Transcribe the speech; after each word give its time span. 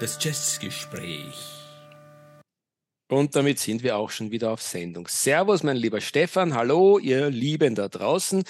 Das 0.00 0.18
Jazzgespräch. 0.20 1.60
Und 3.10 3.34
damit 3.34 3.58
sind 3.58 3.82
wir 3.82 3.96
auch 3.96 4.10
schon 4.10 4.30
wieder 4.30 4.52
auf 4.52 4.62
Sendung. 4.62 5.08
Servus, 5.08 5.64
mein 5.64 5.76
lieber 5.76 6.00
Stefan. 6.00 6.54
Hallo, 6.54 6.98
ihr 6.98 7.28
Lieben 7.28 7.74
da 7.74 7.88
draußen 7.88 8.44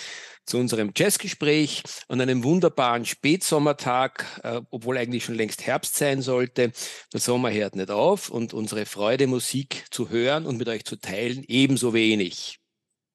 zu 0.45 0.59
unserem 0.59 0.93
Jazzgespräch 0.95 1.83
an 2.09 2.21
einem 2.21 2.45
wunderbaren 2.45 3.07
Spätsommertag, 3.07 4.27
äh, 4.43 4.61
obwohl 4.71 4.99
eigentlich 4.99 5.25
schon 5.25 5.35
längst 5.35 5.67
Herbst 5.67 5.97
sein 5.97 6.21
sollte. 6.21 6.73
Der 7.13 7.21
Sommer 7.21 7.51
hört 7.51 7.75
nicht 7.75 7.91
auf 7.91 8.29
und 8.29 8.53
unsere 8.53 8.85
Freude, 8.85 9.27
Musik 9.27 9.87
zu 9.91 10.11
hören 10.11 10.45
und 10.45 10.59
mit 10.59 10.69
euch 10.69 10.85
zu 10.85 10.97
teilen, 10.97 11.43
ebenso 11.49 11.95
wenig. 11.95 12.60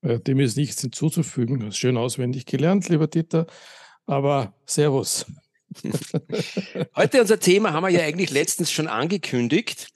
Äh, 0.01 0.19
dem 0.19 0.39
ist 0.39 0.57
nichts 0.57 0.81
hinzuzufügen. 0.81 1.71
Schön 1.71 1.97
auswendig 1.97 2.45
gelernt, 2.45 2.89
lieber 2.89 3.07
Dieter. 3.07 3.47
Aber 4.05 4.53
Servus. 4.65 5.25
Heute 6.95 7.21
unser 7.21 7.39
Thema 7.39 7.73
haben 7.73 7.83
wir 7.83 7.89
ja 7.89 8.01
eigentlich 8.01 8.31
letztens 8.31 8.71
schon 8.71 8.87
angekündigt. 8.87 9.89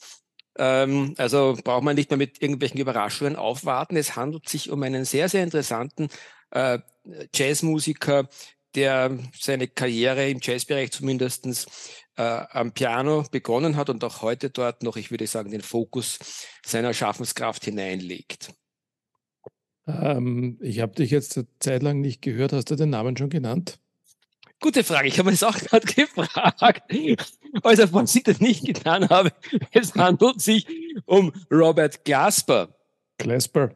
Ähm, 0.58 1.14
also 1.18 1.58
braucht 1.64 1.84
man 1.84 1.96
nicht 1.96 2.10
mehr 2.10 2.18
mit 2.18 2.42
irgendwelchen 2.42 2.80
Überraschungen 2.80 3.36
aufwarten. 3.36 3.96
Es 3.96 4.16
handelt 4.16 4.50
sich 4.50 4.70
um 4.70 4.84
einen 4.84 5.06
sehr, 5.06 5.30
sehr 5.30 5.44
interessanten 5.44 6.10
äh, 6.52 6.80
Jazzmusiker, 7.34 8.28
der 8.76 9.18
seine 9.38 9.68
Karriere 9.68 10.30
im 10.30 10.40
Jazzbereich 10.42 10.92
zumindest 10.92 11.46
äh, 12.18 12.22
am 12.22 12.74
Piano 12.74 13.24
begonnen 13.32 13.78
hat 13.78 13.90
und 13.90 14.04
auch 14.04 14.22
heute 14.22 14.50
dort 14.50 14.84
noch, 14.84 14.98
ich 14.98 15.12
würde 15.12 15.28
sagen, 15.28 15.52
den 15.52 15.62
Fokus 15.62 16.20
seiner 16.66 16.94
Schaffenskraft 16.94 17.66
hineinlegt. 17.66 18.54
Ähm, 20.02 20.58
ich 20.62 20.80
habe 20.80 20.94
dich 20.94 21.12
jetzt 21.12 21.38
eine 21.38 21.48
Zeit 21.60 21.84
lang 21.84 22.02
nicht 22.02 22.22
gehört. 22.22 22.54
Hast 22.54 22.70
du 22.72 22.76
den 22.76 22.90
Namen 22.90 23.18
schon 23.18 23.30
genannt? 23.30 23.80
Gute 24.62 24.84
Frage. 24.84 25.08
Ich 25.08 25.18
habe 25.20 25.32
es 25.32 25.44
auch 25.44 25.58
gerade 25.58 25.88
gefragt. 25.88 26.84
Also, 27.64 27.88
falls 27.88 28.16
ich 28.16 28.24
das 28.24 28.42
nicht 28.42 28.66
getan 28.66 29.08
habe, 29.10 29.32
es 29.72 29.96
handelt 29.96 30.42
sich 30.42 30.68
um 31.06 31.32
Robert 31.52 32.04
Glasper. 32.04 32.76
Glasper, 33.18 33.72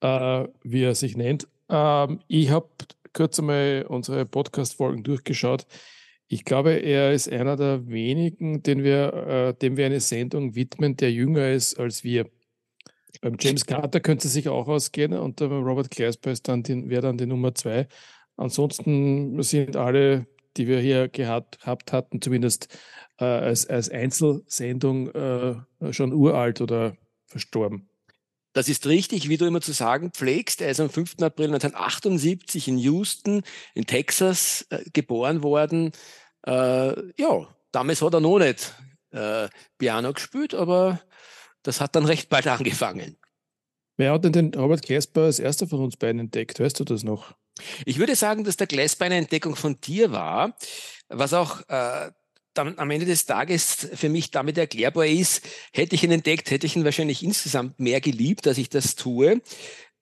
äh, 0.00 0.46
wie 0.62 0.82
er 0.82 0.94
sich 0.94 1.16
nennt. 1.16 1.48
Ähm, 1.68 2.20
ich 2.28 2.50
habe 2.50 2.68
kurz 3.12 3.38
einmal 3.38 3.86
unsere 3.88 4.26
Podcast-Folgen 4.26 5.02
durchgeschaut. 5.02 5.66
Ich 6.28 6.44
glaube, 6.44 6.72
er 6.72 7.12
ist 7.12 7.30
einer 7.30 7.56
der 7.56 7.86
wenigen, 7.88 8.62
den 8.62 8.82
wir, 8.82 9.12
äh, 9.12 9.54
dem 9.54 9.76
wir 9.76 9.86
eine 9.86 10.00
Sendung 10.00 10.54
widmen, 10.54 10.96
der 10.96 11.12
jünger 11.12 11.50
ist 11.50 11.78
als 11.78 12.04
wir. 12.04 12.28
Beim 13.20 13.36
James 13.38 13.66
Carter 13.66 14.00
könnte 14.00 14.28
sich 14.28 14.48
auch 14.48 14.68
ausgehen 14.68 15.12
und 15.12 15.36
beim 15.36 15.62
Robert 15.62 15.90
Glasper 15.90 16.32
ist 16.32 16.48
dann 16.48 16.62
die, 16.62 16.88
wäre 16.88 17.02
dann 17.02 17.18
die 17.18 17.26
Nummer 17.26 17.54
zwei. 17.54 17.88
Ansonsten 18.36 19.40
sind 19.42 19.76
alle, 19.76 20.26
die 20.56 20.66
wir 20.66 20.80
hier 20.80 21.08
gehabt, 21.08 21.60
gehabt 21.60 21.92
hatten, 21.92 22.20
zumindest 22.20 22.68
äh, 23.18 23.24
als, 23.24 23.68
als 23.68 23.90
Einzelsendung 23.90 25.10
äh, 25.10 25.54
schon 25.92 26.12
uralt 26.12 26.60
oder 26.60 26.96
verstorben. 27.26 27.88
Das 28.52 28.68
ist 28.68 28.86
richtig, 28.86 29.28
wie 29.28 29.36
du 29.36 29.46
immer 29.46 29.60
zu 29.60 29.72
sagen 29.72 30.12
pflegst. 30.12 30.60
Er 30.60 30.70
ist 30.70 30.80
am 30.80 30.88
5. 30.88 31.16
April 31.22 31.46
1978 31.46 32.68
in 32.68 32.78
Houston, 32.78 33.42
in 33.74 33.84
Texas, 33.84 34.66
äh, 34.70 34.84
geboren 34.92 35.42
worden. 35.42 35.90
Äh, 36.46 36.94
ja, 37.20 37.48
damals 37.72 38.00
hat 38.00 38.14
er 38.14 38.20
noch 38.20 38.38
nicht 38.38 38.74
äh, 39.10 39.48
Piano 39.78 40.12
gespielt, 40.12 40.54
aber 40.54 41.00
das 41.64 41.80
hat 41.80 41.96
dann 41.96 42.04
recht 42.04 42.28
bald 42.28 42.46
angefangen. 42.46 43.16
Wer 43.96 44.12
hat 44.12 44.24
denn 44.24 44.32
den 44.32 44.54
Robert 44.54 44.82
Glasper 44.82 45.22
als 45.22 45.38
erster 45.38 45.66
von 45.66 45.80
uns 45.80 45.96
beiden 45.96 46.20
entdeckt? 46.20 46.60
Weißt 46.60 46.78
du 46.78 46.84
das 46.84 47.02
noch? 47.02 47.34
Ich 47.84 47.98
würde 47.98 48.16
sagen, 48.16 48.44
dass 48.44 48.56
der 48.56 48.66
Glasper 48.66 49.06
eine 49.06 49.16
Entdeckung 49.16 49.56
von 49.56 49.80
dir 49.80 50.10
war, 50.10 50.56
was 51.08 51.32
auch 51.32 51.60
äh, 51.68 52.10
dann 52.54 52.78
am 52.78 52.90
Ende 52.90 53.06
des 53.06 53.26
Tages 53.26 53.88
für 53.94 54.08
mich 54.08 54.30
damit 54.30 54.58
erklärbar 54.58 55.06
ist, 55.06 55.42
hätte 55.72 55.94
ich 55.94 56.02
ihn 56.04 56.10
entdeckt, 56.10 56.50
hätte 56.50 56.66
ich 56.66 56.76
ihn 56.76 56.84
wahrscheinlich 56.84 57.22
insgesamt 57.22 57.78
mehr 57.78 58.00
geliebt, 58.00 58.46
als 58.46 58.58
ich 58.58 58.68
das 58.68 58.96
tue. 58.96 59.40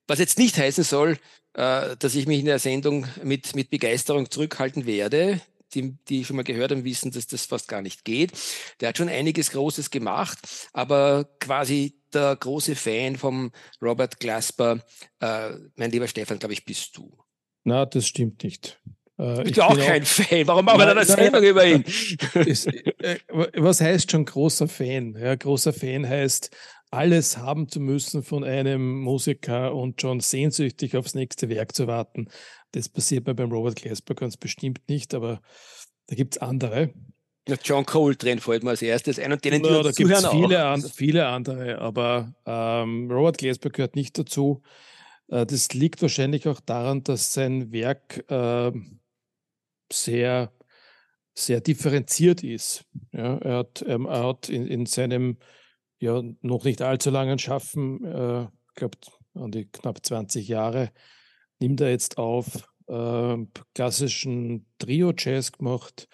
Was 0.07 0.19
jetzt 0.19 0.37
nicht 0.37 0.57
heißen 0.57 0.83
soll, 0.83 1.17
äh, 1.53 1.95
dass 1.97 2.15
ich 2.15 2.27
mich 2.27 2.39
in 2.39 2.45
der 2.45 2.59
Sendung 2.59 3.07
mit, 3.23 3.55
mit 3.55 3.69
Begeisterung 3.69 4.29
zurückhalten 4.29 4.85
werde. 4.85 5.39
Die, 5.73 5.95
die 6.07 6.25
schon 6.25 6.35
mal 6.35 6.43
gehört 6.43 6.71
haben, 6.71 6.83
wissen, 6.83 7.11
dass 7.11 7.27
das 7.27 7.45
fast 7.45 7.67
gar 7.67 7.81
nicht 7.81 8.05
geht. 8.05 8.31
Der 8.79 8.89
hat 8.89 8.97
schon 8.97 9.09
einiges 9.09 9.51
Großes 9.51 9.89
gemacht, 9.89 10.39
aber 10.73 11.25
quasi 11.39 11.95
der 12.13 12.35
große 12.35 12.75
Fan 12.75 13.15
vom 13.15 13.51
Robert 13.81 14.19
Glasper, 14.19 14.79
äh, 15.19 15.51
mein 15.75 15.91
lieber 15.91 16.07
Stefan, 16.07 16.39
glaube 16.39 16.53
ich, 16.53 16.65
bist 16.65 16.95
du. 16.97 17.17
Na, 17.63 17.85
das 17.85 18.07
stimmt 18.07 18.43
nicht. 18.43 18.79
Äh, 19.17 19.47
ich 19.47 19.55
bin 19.55 19.63
auch 19.63 19.77
kein 19.77 20.03
auch, 20.03 20.07
Fan. 20.07 20.47
Warum 20.47 20.65
machen 20.65 20.79
wir 20.79 20.85
dann 20.85 20.97
eine 20.97 21.05
Sendung 21.05 21.43
über 21.43 21.65
ihn? 21.65 21.83
Ist, 22.33 22.67
äh, 22.67 23.19
was 23.55 23.81
heißt 23.81 24.11
schon 24.11 24.25
großer 24.25 24.67
Fan? 24.67 25.15
Ja, 25.17 25.35
großer 25.35 25.73
Fan 25.73 26.07
heißt, 26.07 26.49
alles 26.93 27.37
haben 27.37 27.67
zu 27.67 27.79
müssen 27.79 28.23
von 28.23 28.43
einem 28.43 29.01
Musiker 29.01 29.73
und 29.73 29.99
schon 29.99 30.19
sehnsüchtig 30.19 30.95
aufs 30.95 31.15
nächste 31.15 31.49
Werk 31.49 31.75
zu 31.75 31.87
warten. 31.87 32.27
Das 32.71 32.87
passiert 32.87 33.25
mir 33.25 33.33
beim 33.33 33.51
Robert 33.51 33.75
Glasper 33.75 34.13
ganz 34.15 34.37
bestimmt 34.37 34.81
nicht, 34.87 35.13
aber 35.13 35.41
da 36.07 36.15
gibt 36.15 36.35
es 36.35 36.41
andere. 36.41 36.93
Ja, 37.47 37.57
John 37.61 37.85
Coltrane 37.85 38.39
fällt 38.39 38.63
mir 38.63 38.69
als 38.69 38.81
erstes 38.81 39.19
ein 39.19 39.33
und 39.33 39.43
denen, 39.43 39.63
die 39.63 39.69
ja, 39.69 39.83
da 39.83 39.91
gibt 39.91 40.11
es 40.11 40.27
viele, 40.27 40.65
an, 40.65 40.81
viele 40.81 41.27
andere, 41.27 41.79
aber 41.79 42.33
ähm, 42.45 43.11
Robert 43.11 43.37
Glasper 43.37 43.69
gehört 43.69 43.95
nicht 43.95 44.17
dazu. 44.17 44.61
Äh, 45.27 45.45
das 45.45 45.73
liegt 45.73 46.01
wahrscheinlich 46.01 46.47
auch 46.47 46.61
daran, 46.61 47.03
dass 47.03 47.33
sein 47.33 47.71
Werk 47.71 48.23
äh, 48.29 48.71
sehr, 49.91 50.53
sehr 51.33 51.59
differenziert 51.59 52.43
ist. 52.43 52.85
Ja, 53.11 53.37
er 53.37 53.57
hat, 53.57 53.83
ähm, 53.87 54.05
er 54.05 54.27
hat 54.27 54.47
in, 54.47 54.67
in 54.67 54.85
seinem 54.85 55.37
ja, 56.03 56.21
noch 56.41 56.65
nicht 56.65 56.81
allzu 56.81 57.09
langen 57.09 57.39
Schaffen, 57.39 58.03
äh, 58.03 58.43
ich 58.43 58.75
glaube 58.75 58.97
an 59.35 59.51
die 59.51 59.65
knapp 59.65 60.05
20 60.05 60.47
Jahre, 60.47 60.91
nimmt 61.59 61.79
er 61.81 61.89
jetzt 61.89 62.17
auf, 62.17 62.67
äh, 62.87 63.37
klassischen 63.73 64.65
Trio-Jazz 64.79 65.53
gemacht. 65.53 66.09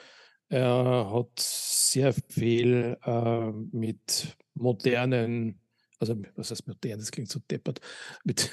Er 0.47 1.11
hat 1.11 1.39
sehr 1.39 2.13
viel 2.13 2.97
äh, 3.03 3.51
mit 3.71 4.37
modernen 4.53 5.59
also 6.01 6.15
was 6.35 6.49
heißt 6.49 6.65
modern, 6.65 6.97
das 6.97 7.11
klingt 7.11 7.29
so 7.29 7.39
deppert, 7.51 7.81
mit, 8.23 8.49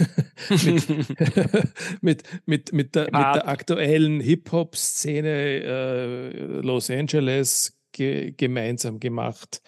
mit, 2.00 2.24
mit, 2.44 2.72
mit, 2.72 2.94
der, 2.96 3.04
mit 3.04 3.12
der 3.12 3.46
aktuellen 3.46 4.20
Hip-Hop-Szene 4.20 5.28
äh, 5.28 6.28
Los 6.60 6.90
Angeles 6.90 7.78
ge 7.92 8.32
gemeinsam 8.32 8.98
gemacht. 8.98 9.62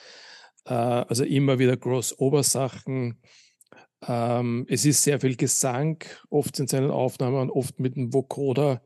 Äh, 0.68 0.74
also 0.74 1.24
immer 1.24 1.58
wieder 1.58 1.76
Crossover-Sachen. 1.76 3.20
Ähm, 4.06 4.66
es 4.68 4.84
ist 4.84 5.02
sehr 5.02 5.20
viel 5.20 5.36
Gesang, 5.36 6.04
oft 6.30 6.58
in 6.60 6.68
seinen 6.68 6.90
Aufnahmen, 6.90 7.50
oft 7.50 7.80
mit 7.80 7.96
dem 7.96 8.12
Vocoder, 8.12 8.82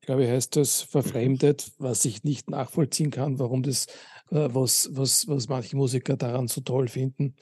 ich 0.00 0.06
glaube, 0.06 0.28
heißt 0.28 0.56
das, 0.56 0.82
verfremdet, 0.82 1.72
was 1.78 2.04
ich 2.04 2.24
nicht 2.24 2.50
nachvollziehen 2.50 3.10
kann, 3.10 3.38
warum 3.38 3.62
das, 3.62 3.86
äh, 4.30 4.48
was, 4.52 4.88
was, 4.92 5.26
was 5.28 5.48
manche 5.48 5.76
Musiker 5.76 6.16
daran 6.16 6.48
so 6.48 6.60
toll 6.60 6.88
finden. 6.88 7.36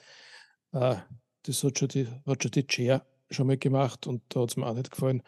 Äh, 0.73 0.97
das 1.45 1.63
hat 1.63 1.79
schon 1.79 1.89
die, 1.89 2.09
hat 2.27 2.43
schon 2.43 2.53
die 2.53 2.67
Chair 2.67 3.05
schon 3.31 3.47
mal 3.47 3.59
gemacht 3.59 4.07
und 4.07 4.23
da 4.29 4.41
hat 4.41 4.51
es 4.51 4.57
mir 4.57 4.67
auch 4.67 4.75
nicht 4.75 4.91
gefallen. 4.91 5.23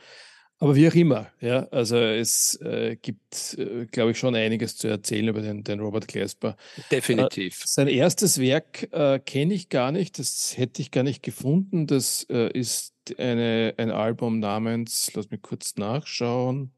Aber 0.59 0.77
wie 0.77 0.89
auch 0.89 0.95
immer, 0.95 1.31
ja, 1.41 1.67
also 1.71 1.97
es 1.97 2.59
äh, 2.63 2.97
gibt, 2.97 3.55
äh, 3.59 3.87
glaube 3.87 4.13
ich, 4.13 4.19
schon 4.19 4.35
einiges 4.35 4.77
zu 4.77 4.89
erzählen 4.89 5.29
über 5.29 5.43
den, 5.43 5.65
den 5.65 5.81
Robert 5.81 6.07
Glasper. 6.07 6.57
Definitiv. 6.91 7.61
Äh, 7.61 7.67
sein 7.67 7.89
erstes 7.89 8.41
Werk 8.41 8.89
äh, 8.93 9.19
kenne 9.19 9.53
ich 9.53 9.69
gar 9.69 9.91
nicht, 9.91 10.19
das 10.19 10.57
hätte 10.57 10.81
ich 10.81 10.91
gar 10.91 11.03
nicht 11.03 11.23
gefunden. 11.23 11.87
Das 11.87 12.25
äh, 12.31 12.51
ist 12.57 12.95
eine, 13.19 13.75
ein 13.77 13.91
Album 13.91 14.39
namens, 14.39 15.11
lass 15.15 15.31
mich 15.31 15.43
kurz 15.43 15.77
nachschauen. 15.77 16.73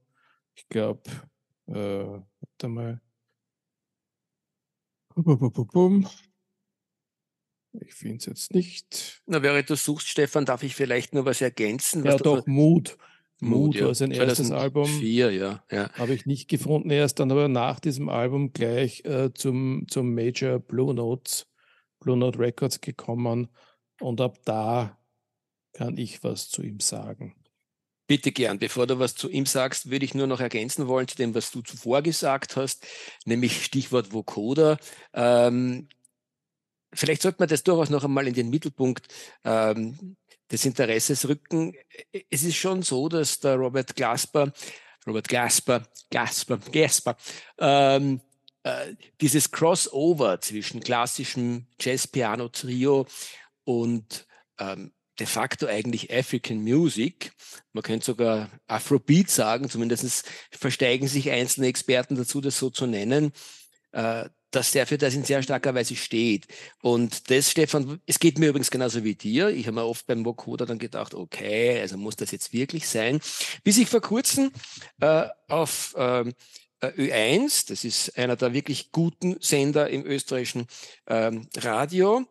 Ich 0.55 0.69
glaube, 0.69 1.03
äh, 1.69 1.75
warte 1.75 2.69
mal. 2.69 3.01
Bum, 5.15 5.39
bum, 5.39 5.67
bum, 5.67 6.09
ich 7.81 7.95
finde 7.95 8.17
es 8.17 8.27
jetzt 8.27 8.55
nicht. 8.55 9.23
Na, 9.27 9.43
während 9.43 9.69
du 9.69 9.77
suchst, 9.77 10.09
Stefan, 10.09 10.45
darf 10.45 10.63
ich 10.63 10.75
vielleicht 10.75 11.15
nur 11.15 11.25
was 11.25 11.41
ergänzen? 11.41 12.05
Ja, 12.05 12.15
was 12.15 12.23
doch, 12.23 12.47
Mut. 12.47 12.97
Mut, 13.41 13.75
Mut 13.75 13.83
war 13.83 13.95
sein 13.95 14.13
erstes 14.13 14.51
Album. 14.51 14.87
Vier, 14.87 15.31
ja. 15.31 15.63
ja. 15.71 15.93
Habe 15.93 16.15
ich 16.15 16.25
nicht 16.25 16.49
gefunden. 16.49 16.91
Er 16.91 17.05
ist 17.05 17.21
dann 17.21 17.31
aber 17.31 17.49
nach 17.49 17.81
diesem 17.81 18.09
Album 18.09 18.53
gleich 18.53 19.05
äh, 19.05 19.33
zum, 19.35 19.87
zum 19.89 20.15
Major 20.15 20.59
Blue 20.59 20.95
Notes, 20.95 21.47
Blue 22.01 22.17
Note 22.17 22.39
Records 22.39 22.81
gekommen. 22.81 23.49
Und 24.01 24.21
ab 24.21 24.39
da 24.45 24.99
kann 25.75 25.99
ich 25.99 26.25
was 26.25 26.49
zu 26.49 26.63
ihm 26.63 26.81
sagen. 26.81 27.35
Bitte 28.07 28.33
gern. 28.33 28.59
Bevor 28.59 28.87
du 28.87 28.99
was 28.99 29.15
zu 29.15 29.29
ihm 29.29 29.47
sagst, 29.47 29.91
würde 29.91 30.05
ich 30.05 30.15
nur 30.15 30.27
noch 30.27 30.41
ergänzen 30.41 30.87
wollen 30.87 31.09
zu 31.09 31.17
dem, 31.17 31.35
was 31.35 31.51
du 31.51 31.61
zuvor 31.61 32.03
gesagt 32.03 32.57
hast, 32.57 32.87
nämlich 33.25 33.65
Stichwort 33.65 34.13
Vocoder. 34.13 34.79
Ähm, 35.13 35.89
vielleicht 36.95 37.23
sollte 37.23 37.39
man 37.41 37.49
das 37.49 37.65
durchaus 37.65 37.91
noch 37.91 38.05
einmal 38.05 38.29
in 38.29 38.35
den 38.35 38.49
Mittelpunkt 38.49 39.09
ähm, 39.45 40.17
des 40.51 40.65
Interesses 40.65 41.29
rücken. 41.29 41.75
Es 42.31 42.43
ist 42.43 42.57
schon 42.57 42.83
so, 42.83 43.09
dass 43.09 43.41
der 43.41 43.57
Robert 43.57 43.95
Glasper, 43.97 44.53
Robert 45.07 45.29
Glasper, 45.29 45.87
Glasper, 46.11 46.59
Gasper, 46.73 47.17
ähm, 47.59 48.21
äh, 48.63 48.95
dieses 49.21 49.51
Crossover 49.51 50.41
zwischen 50.41 50.81
klassischem 50.81 51.67
Jazz-Piano-Trio 51.81 53.07
und 53.65 54.27
ähm, 54.59 54.93
de 55.19 55.27
facto 55.27 55.67
eigentlich 55.67 56.13
African 56.13 56.59
Music. 56.59 57.33
Man 57.73 57.83
könnte 57.83 58.07
sogar 58.07 58.51
Afrobeat 58.67 59.31
sagen, 59.31 59.71
zumindest 59.71 60.29
versteigen 60.51 61.09
sich 61.09 61.31
einzelne 61.31 61.69
Experten 61.69 62.17
dazu, 62.17 62.41
das 62.41 62.59
so 62.59 62.71
zu 62.71 62.87
nennen. 62.87 63.33
Äh, 63.93 64.29
dass 64.51 64.73
der 64.73 64.87
für 64.87 64.99
das 64.99 65.15
in 65.15 65.25
sehr 65.25 65.43
starker 65.43 65.75
Weise 65.75 65.97
steht. 65.97 66.47
Und 66.83 67.31
das, 67.31 67.51
Stefan, 67.51 68.01
es 68.07 68.19
geht 68.19 68.39
mir 68.39 68.49
übrigens 68.49 68.71
genauso 68.71 69.05
wie 69.05 69.15
dir. 69.15 69.49
Ich 69.49 69.67
habe 69.67 69.77
mir 69.77 69.87
oft 69.87 70.07
beim 70.07 70.25
Vocoder 70.25 70.67
dann 70.67 70.79
gedacht, 70.79 71.15
okay, 71.15 71.81
also 71.81 71.97
muss 71.97 72.17
das 72.17 72.31
jetzt 72.31 72.53
wirklich 72.53 72.89
sein. 72.89 73.21
Bis 73.65 73.79
ich 73.79 73.89
vor 73.89 74.01
kurzem 74.01 74.53
äh, 75.01 75.27
auf 75.49 75.95
ähm, 75.99 76.35
äh, 76.81 76.89
Ö1, 76.89 77.69
das 77.69 77.85
ist 77.85 78.17
einer 78.19 78.37
der 78.37 78.53
wirklich 78.53 78.93
guten 78.93 79.37
Sender 79.41 79.89
im 79.91 80.05
österreichischen 80.05 80.67
ähm, 81.07 81.49
Radio, 81.57 82.25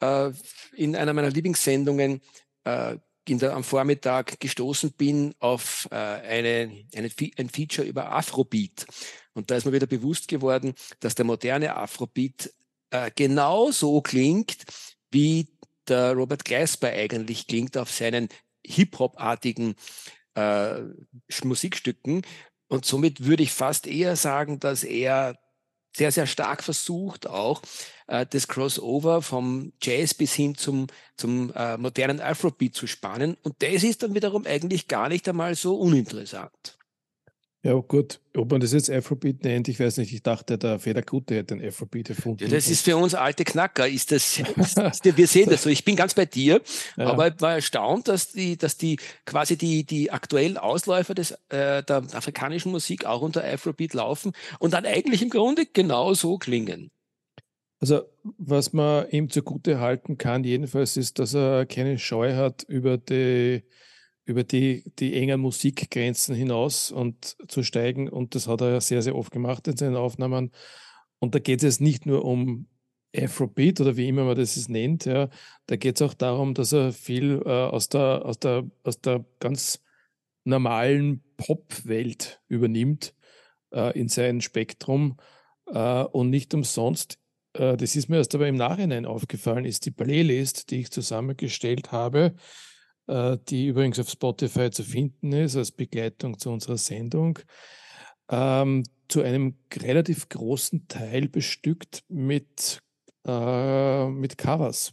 äh, 0.00 0.30
in 0.76 0.96
einer 0.96 1.12
meiner 1.12 1.30
Lieblingssendungen 1.30 2.20
äh, 2.64 2.96
in 3.28 3.38
der, 3.38 3.54
am 3.54 3.64
Vormittag 3.64 4.38
gestoßen 4.40 4.92
bin 4.92 5.34
auf 5.38 5.88
äh, 5.90 5.94
eine, 5.94 6.84
eine, 6.94 7.10
ein 7.38 7.48
Feature 7.48 7.86
über 7.86 8.12
Afrobeat. 8.12 8.86
Und 9.32 9.50
da 9.50 9.56
ist 9.56 9.64
mir 9.64 9.72
wieder 9.72 9.86
bewusst 9.86 10.28
geworden, 10.28 10.74
dass 11.00 11.14
der 11.14 11.24
moderne 11.24 11.76
Afrobeat 11.76 12.52
äh, 12.90 13.10
genau 13.14 13.70
so 13.70 14.00
klingt, 14.00 14.58
wie 15.10 15.48
der 15.88 16.12
Robert 16.12 16.44
Glasper 16.44 16.88
eigentlich 16.88 17.46
klingt 17.46 17.76
auf 17.76 17.90
seinen 17.90 18.28
Hip-Hop-artigen 18.64 19.74
äh, 20.34 20.80
Musikstücken. 21.42 22.22
Und 22.68 22.84
somit 22.84 23.24
würde 23.24 23.42
ich 23.42 23.52
fast 23.52 23.86
eher 23.86 24.16
sagen, 24.16 24.60
dass 24.60 24.84
er 24.84 25.38
sehr, 25.96 26.10
sehr 26.10 26.26
stark 26.26 26.62
versucht, 26.62 27.26
auch 27.26 27.62
äh, 28.06 28.26
das 28.28 28.48
Crossover 28.48 29.22
vom 29.22 29.72
Jazz 29.82 30.14
bis 30.14 30.34
hin 30.34 30.54
zum, 30.56 30.86
zum 31.16 31.52
äh, 31.54 31.76
modernen 31.76 32.20
Afrobeat 32.20 32.74
zu 32.74 32.86
spannen. 32.86 33.36
Und 33.42 33.56
das 33.60 33.82
ist 33.82 34.02
dann 34.02 34.14
wiederum 34.14 34.46
eigentlich 34.46 34.88
gar 34.88 35.08
nicht 35.08 35.28
einmal 35.28 35.54
so 35.54 35.76
uninteressant. 35.76 36.78
Ja, 37.64 37.72
gut. 37.72 38.20
Ob 38.36 38.50
man 38.50 38.60
das 38.60 38.74
jetzt 38.74 38.90
Afrobeat 38.90 39.42
nennt, 39.42 39.68
ich 39.68 39.80
weiß 39.80 39.96
nicht. 39.96 40.12
Ich 40.12 40.22
dachte, 40.22 40.58
der 40.58 40.78
Federkute 40.78 41.34
hätte 41.34 41.56
den 41.56 41.66
Afrobeat 41.66 42.10
erfunden. 42.10 42.44
Ja, 42.44 42.50
das 42.50 42.68
ist 42.68 42.84
für 42.84 42.94
uns 42.94 43.14
alte 43.14 43.42
Knacker. 43.44 43.88
Ist 43.88 44.12
das, 44.12 44.38
ist, 44.56 44.78
ist, 44.78 45.16
wir 45.16 45.26
sehen 45.26 45.48
das 45.48 45.62
so. 45.62 45.70
Ich 45.70 45.82
bin 45.82 45.96
ganz 45.96 46.12
bei 46.12 46.26
dir, 46.26 46.60
ja. 46.98 47.06
aber 47.06 47.28
ich 47.28 47.40
war 47.40 47.54
erstaunt, 47.54 48.08
dass 48.08 48.32
die, 48.32 48.58
dass 48.58 48.76
die 48.76 48.98
quasi 49.24 49.56
die, 49.56 49.84
die 49.84 50.10
aktuellen 50.10 50.58
Ausläufer 50.58 51.14
des, 51.14 51.30
äh, 51.48 51.82
der 51.82 52.04
afrikanischen 52.12 52.70
Musik 52.70 53.06
auch 53.06 53.22
unter 53.22 53.42
Afrobeat 53.42 53.94
laufen 53.94 54.32
und 54.58 54.74
dann 54.74 54.84
eigentlich 54.84 55.22
im 55.22 55.30
Grunde 55.30 55.64
genau 55.64 56.12
so 56.12 56.36
klingen. 56.36 56.90
Also, 57.84 58.08
was 58.38 58.72
man 58.72 59.10
ihm 59.10 59.28
zugute 59.28 59.78
halten 59.78 60.16
kann, 60.16 60.42
jedenfalls 60.42 60.96
ist, 60.96 61.18
dass 61.18 61.34
er 61.34 61.66
keine 61.66 61.98
Scheu 61.98 62.34
hat, 62.34 62.62
über 62.62 62.96
die 62.96 63.62
über 64.24 64.42
die, 64.42 64.90
die 64.98 65.12
engen 65.12 65.38
Musikgrenzen 65.42 66.34
hinaus 66.34 66.90
und 66.90 67.36
zu 67.46 67.62
steigen. 67.62 68.08
Und 68.08 68.34
das 68.34 68.48
hat 68.48 68.62
er 68.62 68.70
ja 68.70 68.80
sehr, 68.80 69.02
sehr 69.02 69.14
oft 69.14 69.30
gemacht 69.30 69.68
in 69.68 69.76
seinen 69.76 69.96
Aufnahmen. 69.96 70.50
Und 71.18 71.34
da 71.34 71.40
geht 71.40 71.62
es 71.62 71.78
nicht 71.78 72.06
nur 72.06 72.24
um 72.24 72.68
Afrobeat 73.14 73.82
oder 73.82 73.98
wie 73.98 74.08
immer 74.08 74.24
man 74.24 74.38
das 74.38 74.66
nennt. 74.70 75.04
Ja. 75.04 75.28
Da 75.66 75.76
geht 75.76 75.96
es 75.96 76.00
auch 76.00 76.14
darum, 76.14 76.54
dass 76.54 76.72
er 76.72 76.90
viel 76.90 77.42
äh, 77.44 77.50
aus, 77.50 77.90
der, 77.90 78.24
aus, 78.24 78.38
der, 78.38 78.64
aus 78.82 78.98
der 79.02 79.26
ganz 79.40 79.82
normalen 80.44 81.22
Pop-Welt 81.36 82.40
übernimmt 82.48 83.14
äh, 83.74 83.92
in 84.00 84.08
sein 84.08 84.40
Spektrum. 84.40 85.18
Äh, 85.66 86.04
und 86.04 86.30
nicht 86.30 86.54
umsonst, 86.54 87.18
äh, 87.54 87.76
das 87.76 87.96
ist 87.96 88.08
mir 88.08 88.16
erst 88.16 88.34
aber 88.34 88.48
im 88.48 88.56
Nachhinein 88.56 89.06
aufgefallen, 89.06 89.64
ist 89.64 89.86
die 89.86 89.90
Playlist, 89.90 90.70
die 90.70 90.80
ich 90.80 90.90
zusammengestellt 90.90 91.92
habe, 91.92 92.34
äh, 93.06 93.38
die 93.48 93.68
übrigens 93.68 93.98
auf 93.98 94.10
Spotify 94.10 94.70
zu 94.70 94.82
finden 94.82 95.32
ist 95.32 95.56
als 95.56 95.72
Begleitung 95.72 96.38
zu 96.38 96.50
unserer 96.50 96.76
Sendung, 96.76 97.38
ähm, 98.30 98.84
zu 99.08 99.22
einem 99.22 99.56
relativ 99.74 100.28
großen 100.28 100.88
Teil 100.88 101.28
bestückt 101.28 102.04
mit, 102.08 102.80
äh, 103.26 104.08
mit 104.08 104.38
Covers, 104.38 104.92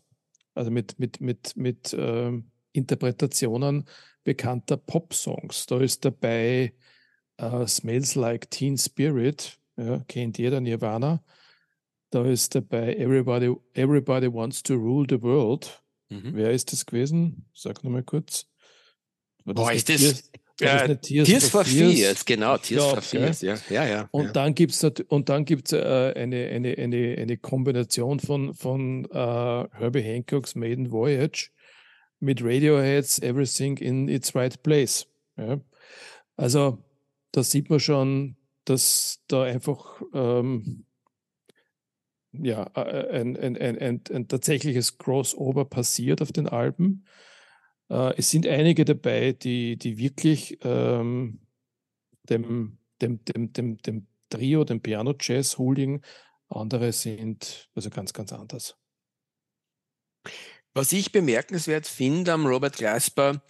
also 0.54 0.72
mit, 0.72 1.00
mit, 1.00 1.22
mit, 1.22 1.56
mit 1.56 1.94
äh, 1.94 2.32
Interpretationen 2.74 3.86
bekannter 4.24 4.78
Pop-Songs. 4.78 5.66
Da 5.66 5.80
ist 5.80 6.06
dabei 6.06 6.74
äh, 7.38 7.68
Smells 7.68 8.16
Like 8.16 8.50
Teen 8.52 8.78
Spirit, 8.78 9.58
ja, 9.78 10.00
kennt 10.08 10.38
jeder 10.38 10.62
Nirvana. 10.62 11.24
Da 12.12 12.26
ist 12.26 12.54
dabei 12.54 12.96
Everybody, 12.96 13.56
Everybody 13.74 14.32
Wants 14.32 14.62
to 14.64 14.76
Rule 14.76 15.08
the 15.10 15.22
World 15.22 15.82
Mhm. 16.12 16.36
Wer 16.36 16.52
ist 16.52 16.72
das 16.74 16.86
gewesen? 16.86 17.46
Sag 17.54 17.84
nochmal 17.84 18.04
kurz. 18.04 18.46
War 19.46 19.56
Boah, 19.56 19.72
ist 19.72 19.88
das? 19.88 19.98
Tiers, 19.98 20.24
äh, 20.60 20.88
das 20.90 21.02
Tears, 21.02 21.28
Tears 21.28 21.50
for, 21.50 21.66
Fears? 21.66 21.94
Fears? 21.94 22.26
Genau, 22.26 22.58
Tears 22.58 22.84
glaub, 22.84 22.94
for 22.96 23.02
Fears, 23.02 23.42
ja. 23.42 23.56
ja, 23.70 23.88
ja 23.88 24.10
und 24.12 24.26
ja. 24.26 24.32
dann 24.34 24.54
gibt 24.54 24.74
es 24.74 24.84
und 25.08 25.30
dann 25.30 25.46
gibt's, 25.46 25.72
äh, 25.72 26.14
eine, 26.16 26.48
eine, 26.50 26.78
eine, 26.78 27.16
eine 27.18 27.38
Kombination 27.38 28.20
von, 28.20 28.54
von 28.54 29.06
äh, 29.06 29.68
Herbie 29.72 30.04
Hancocks 30.04 30.54
Maiden 30.54 30.92
Voyage 30.92 31.50
mit 32.20 32.44
Radioheads 32.44 33.20
Everything 33.20 33.78
in 33.78 34.08
its 34.10 34.36
Right 34.36 34.62
Place. 34.62 35.08
Ja. 35.38 35.60
Also 36.36 36.84
da 37.32 37.42
sieht 37.42 37.70
man 37.70 37.80
schon, 37.80 38.36
dass 38.66 39.22
da 39.28 39.44
einfach 39.44 40.02
ähm, 40.14 40.86
ja, 42.34 42.70
äh, 42.76 43.20
ein, 43.20 43.38
ein, 43.38 43.58
ein, 43.58 44.02
ein, 44.10 44.28
tatsächliches 44.28 44.98
Crossover 44.98 45.66
passiert 45.66 46.22
auf 46.22 46.32
den 46.32 46.48
Alben. 46.48 47.06
Äh, 47.90 48.18
es 48.18 48.30
sind 48.30 48.48
einige 48.48 48.86
dabei, 48.86 49.34
die, 49.34 49.78
die 49.78 49.98
wirklich 49.98 50.60
ähm, 50.64 51.40
dem, 52.24 52.78
dem, 53.02 53.24
dem, 53.26 53.54
dem, 53.54 53.78
dem 53.78 54.08
Trio, 54.30 54.64
dem 54.64 54.82
Piano 54.82 55.14
Jazz 55.20 55.58
huldigen. 55.58 56.02
Andere 56.48 56.94
sind 56.94 57.70
also 57.76 57.90
ganz, 57.90 58.14
ganz 58.14 58.32
anders. 58.34 58.78
Was 60.74 60.94
ich 60.94 61.12
bemerkenswert 61.12 61.86
finde 61.86 62.34
am 62.34 62.46
Robert 62.46 62.78
Glasper, 62.78 63.44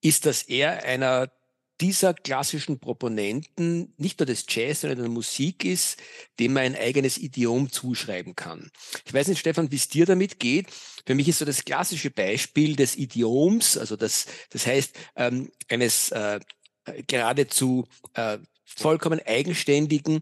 ist, 0.00 0.26
dass 0.26 0.42
er 0.42 0.84
einer 0.84 1.32
dieser 1.80 2.14
klassischen 2.14 2.78
Proponenten 2.78 3.92
nicht 3.96 4.20
nur 4.20 4.26
des 4.26 4.46
Jazz, 4.48 4.82
sondern 4.82 5.00
der 5.00 5.08
Musik 5.08 5.64
ist, 5.64 6.00
dem 6.38 6.52
man 6.52 6.62
ein 6.62 6.76
eigenes 6.76 7.18
Idiom 7.18 7.70
zuschreiben 7.70 8.36
kann. 8.36 8.70
Ich 9.04 9.12
weiß 9.12 9.28
nicht, 9.28 9.40
Stefan, 9.40 9.70
wie 9.70 9.76
es 9.76 9.88
dir 9.88 10.06
damit 10.06 10.38
geht. 10.38 10.68
Für 11.06 11.14
mich 11.14 11.28
ist 11.28 11.38
so 11.38 11.44
das 11.44 11.64
klassische 11.64 12.10
Beispiel 12.10 12.76
des 12.76 12.96
Idioms, 12.96 13.76
also 13.76 13.96
das, 13.96 14.26
das 14.50 14.66
heißt 14.66 14.96
ähm, 15.16 15.50
eines 15.68 16.10
äh, 16.10 16.40
geradezu 17.06 17.86
äh, 18.14 18.38
vollkommen 18.64 19.20
eigenständigen 19.24 20.20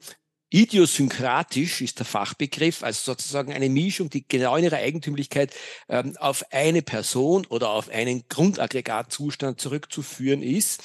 Idiosynkratisch 0.54 1.80
ist 1.80 1.98
der 1.98 2.04
Fachbegriff, 2.04 2.82
also 2.82 3.12
sozusagen 3.12 3.54
eine 3.54 3.70
Mischung, 3.70 4.10
die 4.10 4.28
genau 4.28 4.56
in 4.56 4.64
ihrer 4.64 4.76
Eigentümlichkeit 4.76 5.54
ähm, 5.88 6.14
auf 6.18 6.44
eine 6.52 6.82
Person 6.82 7.46
oder 7.46 7.70
auf 7.70 7.88
einen 7.88 8.28
Grundaggregatzustand 8.28 9.58
zurückzuführen 9.58 10.42
ist. 10.42 10.82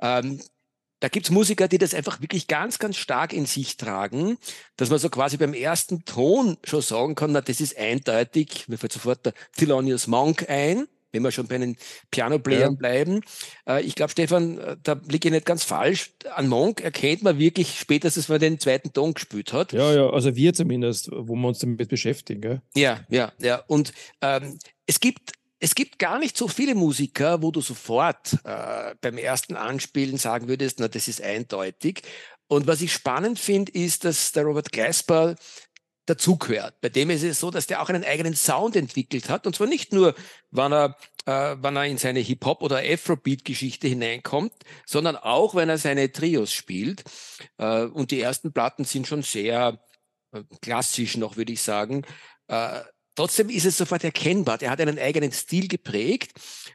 Ähm, 0.00 0.40
da 1.00 1.08
gibt's 1.08 1.30
Musiker, 1.30 1.68
die 1.68 1.78
das 1.78 1.94
einfach 1.94 2.22
wirklich 2.22 2.46
ganz, 2.46 2.78
ganz 2.78 2.96
stark 2.96 3.32
in 3.32 3.46
sich 3.46 3.76
tragen, 3.76 4.38
dass 4.76 4.88
man 4.88 4.98
so 4.98 5.10
quasi 5.10 5.36
beim 5.36 5.52
ersten 5.52 6.04
Ton 6.04 6.56
schon 6.64 6.80
sagen 6.80 7.14
kann, 7.14 7.32
na, 7.32 7.42
das 7.42 7.60
ist 7.60 7.76
eindeutig, 7.76 8.66
mir 8.68 8.78
fällt 8.78 8.92
sofort 8.92 9.26
der 9.26 9.34
Thelonious 9.56 10.06
Monk 10.06 10.48
ein, 10.48 10.88
wenn 11.12 11.22
wir 11.22 11.32
schon 11.32 11.48
bei 11.48 11.58
den 11.58 11.76
Piano-Playern 12.10 12.72
ja. 12.72 12.78
bleiben. 12.78 13.20
Äh, 13.68 13.82
ich 13.82 13.94
glaube, 13.94 14.10
Stefan, 14.10 14.58
äh, 14.58 14.76
da 14.82 15.00
liege 15.08 15.28
ich 15.28 15.32
nicht 15.32 15.46
ganz 15.46 15.64
falsch. 15.64 16.12
An 16.34 16.48
Monk 16.48 16.80
erkennt 16.80 17.22
man 17.22 17.38
wirklich 17.38 17.78
spätestens, 17.78 18.28
wenn 18.28 18.34
man 18.34 18.40
den 18.40 18.60
zweiten 18.60 18.92
Ton 18.92 19.14
gespielt 19.14 19.52
hat. 19.52 19.72
Ja, 19.72 19.92
ja, 19.94 20.10
also 20.10 20.34
wir 20.34 20.54
zumindest, 20.54 21.10
wo 21.12 21.34
wir 21.34 21.48
uns 21.48 21.58
damit 21.58 21.88
beschäftigen. 21.88 22.40
Gell? 22.40 22.62
Ja, 22.74 23.00
ja, 23.08 23.32
ja. 23.38 23.62
Und 23.66 23.92
ähm, 24.20 24.58
es 24.86 25.00
gibt 25.00 25.32
es 25.58 25.74
gibt 25.74 25.98
gar 25.98 26.18
nicht 26.18 26.36
so 26.36 26.48
viele 26.48 26.74
Musiker, 26.74 27.42
wo 27.42 27.50
du 27.50 27.60
sofort 27.60 28.34
äh, 28.44 28.94
beim 29.00 29.18
ersten 29.18 29.56
Anspielen 29.56 30.18
sagen 30.18 30.48
würdest, 30.48 30.80
na, 30.80 30.88
das 30.88 31.08
ist 31.08 31.22
eindeutig. 31.22 32.02
Und 32.48 32.66
was 32.66 32.82
ich 32.82 32.92
spannend 32.92 33.38
finde, 33.38 33.72
ist, 33.72 34.04
dass 34.04 34.32
der 34.32 34.44
Robert 34.44 34.70
Glasper 34.70 35.34
dazugehört. 36.06 36.80
Bei 36.80 36.88
dem 36.88 37.10
ist 37.10 37.24
es 37.24 37.40
so, 37.40 37.50
dass 37.50 37.66
der 37.66 37.82
auch 37.82 37.88
einen 37.88 38.04
eigenen 38.04 38.36
Sound 38.36 38.76
entwickelt 38.76 39.28
hat. 39.28 39.46
Und 39.46 39.56
zwar 39.56 39.66
nicht 39.66 39.92
nur, 39.92 40.14
wann 40.50 40.72
er, 40.72 40.96
äh, 41.24 41.56
wann 41.58 41.76
er 41.76 41.86
in 41.86 41.98
seine 41.98 42.20
Hip-Hop- 42.20 42.62
oder 42.62 42.78
Afrobeat-Geschichte 42.78 43.88
hineinkommt, 43.88 44.52
sondern 44.84 45.16
auch, 45.16 45.54
wenn 45.54 45.68
er 45.68 45.78
seine 45.78 46.12
Trios 46.12 46.52
spielt. 46.52 47.02
Äh, 47.58 47.86
und 47.86 48.12
die 48.12 48.20
ersten 48.20 48.52
Platten 48.52 48.84
sind 48.84 49.08
schon 49.08 49.22
sehr 49.22 49.80
äh, 50.32 50.42
klassisch 50.62 51.16
noch, 51.16 51.36
würde 51.36 51.52
ich 51.52 51.62
sagen. 51.62 52.02
Äh, 52.46 52.82
trotzdem 53.16 53.48
ist 53.48 53.64
es 53.64 53.76
sofort 53.76 54.04
erkennbar. 54.04 54.58
Der 54.58 54.70
hat 54.70 54.80
einen 54.80 54.98
eigenen 54.98 55.32
Stil 55.32 55.66
geprägt. 55.66 56.32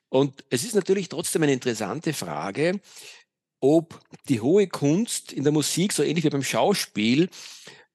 Und 0.09 0.43
es 0.49 0.63
ist 0.63 0.75
natürlich 0.75 1.07
trotzdem 1.07 1.43
eine 1.43 1.53
interessante 1.53 2.13
Frage, 2.13 2.81
ob 3.61 3.99
die 4.27 4.41
hohe 4.41 4.67
Kunst 4.67 5.31
in 5.31 5.43
der 5.43 5.53
Musik, 5.53 5.93
so 5.93 6.03
ähnlich 6.03 6.25
wie 6.25 6.29
beim 6.29 6.43
Schauspiel, 6.43 7.29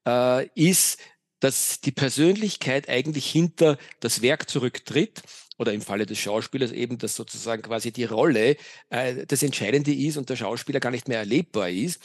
äh, 0.07 0.47
ist, 0.55 0.99
dass 1.41 1.81
die 1.81 1.93
Persönlichkeit 1.93 2.89
eigentlich 2.89 3.31
hinter 3.31 3.77
das 4.01 4.23
Werk 4.23 4.49
zurücktritt 4.49 5.23
oder 5.59 5.73
im 5.73 5.81
Falle 5.81 6.07
des 6.07 6.19
Schauspielers 6.19 6.73
eben, 6.73 6.99
dass 6.99 7.17
sozusagen 7.17 7.63
quasi 7.63 7.91
die 7.91 8.05
Rolle 8.05 8.57
äh, 8.91 9.27
das 9.27 9.43
Entscheidende 9.43 9.93
ist 9.93 10.17
und 10.17 10.29
der 10.29 10.37
Schauspieler 10.37 10.81
gar 10.81 10.91
nicht 10.91 11.09
mehr 11.09 11.19
erlebbar 11.19 11.71
ist. 11.71 12.01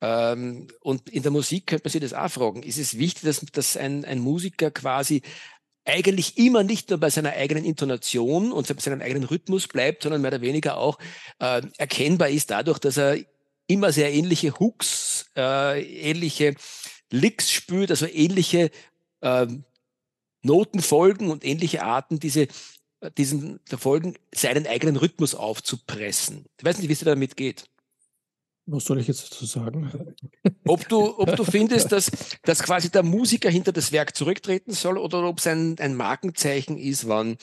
Ähm, 0.00 0.66
und 0.80 1.08
in 1.10 1.22
der 1.22 1.32
Musik 1.32 1.66
könnte 1.66 1.84
man 1.84 1.92
sich 1.92 2.00
das 2.00 2.14
auch 2.14 2.30
fragen. 2.30 2.62
Ist 2.62 2.78
es 2.78 2.98
wichtig, 2.98 3.22
dass, 3.22 3.40
dass 3.52 3.76
ein, 3.76 4.04
ein 4.04 4.18
Musiker 4.18 4.70
quasi 4.70 5.22
eigentlich 5.86 6.36
immer 6.36 6.62
nicht 6.64 6.90
nur 6.90 6.98
bei 6.98 7.10
seiner 7.10 7.30
eigenen 7.30 7.64
Intonation 7.64 8.52
und 8.52 8.66
seinem 8.66 9.00
eigenen 9.00 9.24
Rhythmus 9.24 9.68
bleibt, 9.68 10.02
sondern 10.02 10.20
mehr 10.20 10.32
oder 10.32 10.40
weniger 10.40 10.76
auch 10.76 10.98
äh, 11.38 11.62
erkennbar 11.78 12.28
ist 12.28 12.50
dadurch, 12.50 12.78
dass 12.78 12.96
er 12.96 13.18
immer 13.66 13.92
sehr 13.92 14.12
ähnliche 14.12 14.58
Hooks, 14.58 15.30
äh, 15.36 15.82
ähnliche 15.82 16.54
Licks 17.10 17.52
spürt, 17.52 17.90
also 17.90 18.06
ähnliche 18.06 18.70
äh, 19.20 19.46
Notenfolgen 20.42 21.30
und 21.30 21.44
ähnliche 21.44 21.82
Arten, 21.82 22.20
diese 22.20 22.48
diesen 23.18 23.60
Folgen 23.66 24.16
seinen 24.34 24.66
eigenen 24.66 24.96
Rhythmus 24.96 25.34
aufzupressen. 25.34 26.46
Ich 26.58 26.64
weiß 26.64 26.78
nicht, 26.78 26.88
wie 26.88 26.94
es 26.94 27.00
damit 27.00 27.36
geht. 27.36 27.66
Was 28.66 28.84
soll 28.84 28.98
ich 28.98 29.06
jetzt 29.06 29.30
dazu 29.30 29.46
sagen? 29.46 30.14
Ob 30.66 30.88
du, 30.88 31.18
ob 31.18 31.36
du 31.36 31.44
findest, 31.50 31.92
dass, 31.92 32.10
dass 32.42 32.62
quasi 32.62 32.90
der 32.90 33.04
Musiker 33.04 33.48
hinter 33.48 33.72
das 33.72 33.92
Werk 33.92 34.16
zurücktreten 34.16 34.72
soll 34.72 34.98
oder 34.98 35.22
ob 35.24 35.38
es 35.38 35.46
ein, 35.46 35.78
ein 35.78 35.94
Markenzeichen 35.94 36.76
ist, 36.76 37.06
wann, 37.06 37.36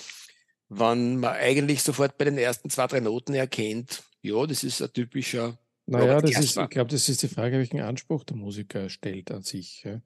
wann 0.67 1.17
man 1.17 1.33
eigentlich 1.33 1.81
sofort 1.81 2.17
bei 2.17 2.25
den 2.25 2.37
ersten 2.37 2.69
zwei, 2.69 2.87
drei 2.87 2.99
Noten 2.99 3.33
erkennt, 3.33 4.03
ja, 4.21 4.45
das 4.45 4.63
ist 4.63 4.81
ein 4.81 4.91
typischer. 4.91 5.57
Naja, 5.85 6.21
das 6.21 6.39
ist, 6.39 6.57
ich 6.57 6.69
glaube, 6.69 6.91
das 6.91 7.07
ist 7.09 7.23
die 7.23 7.27
Frage, 7.27 7.57
welchen 7.57 7.81
Anspruch 7.81 8.23
der 8.23 8.37
Musiker 8.37 8.89
stellt 8.89 9.31
an 9.31 9.43
sich. 9.43 9.83
Ja. 9.83 10.01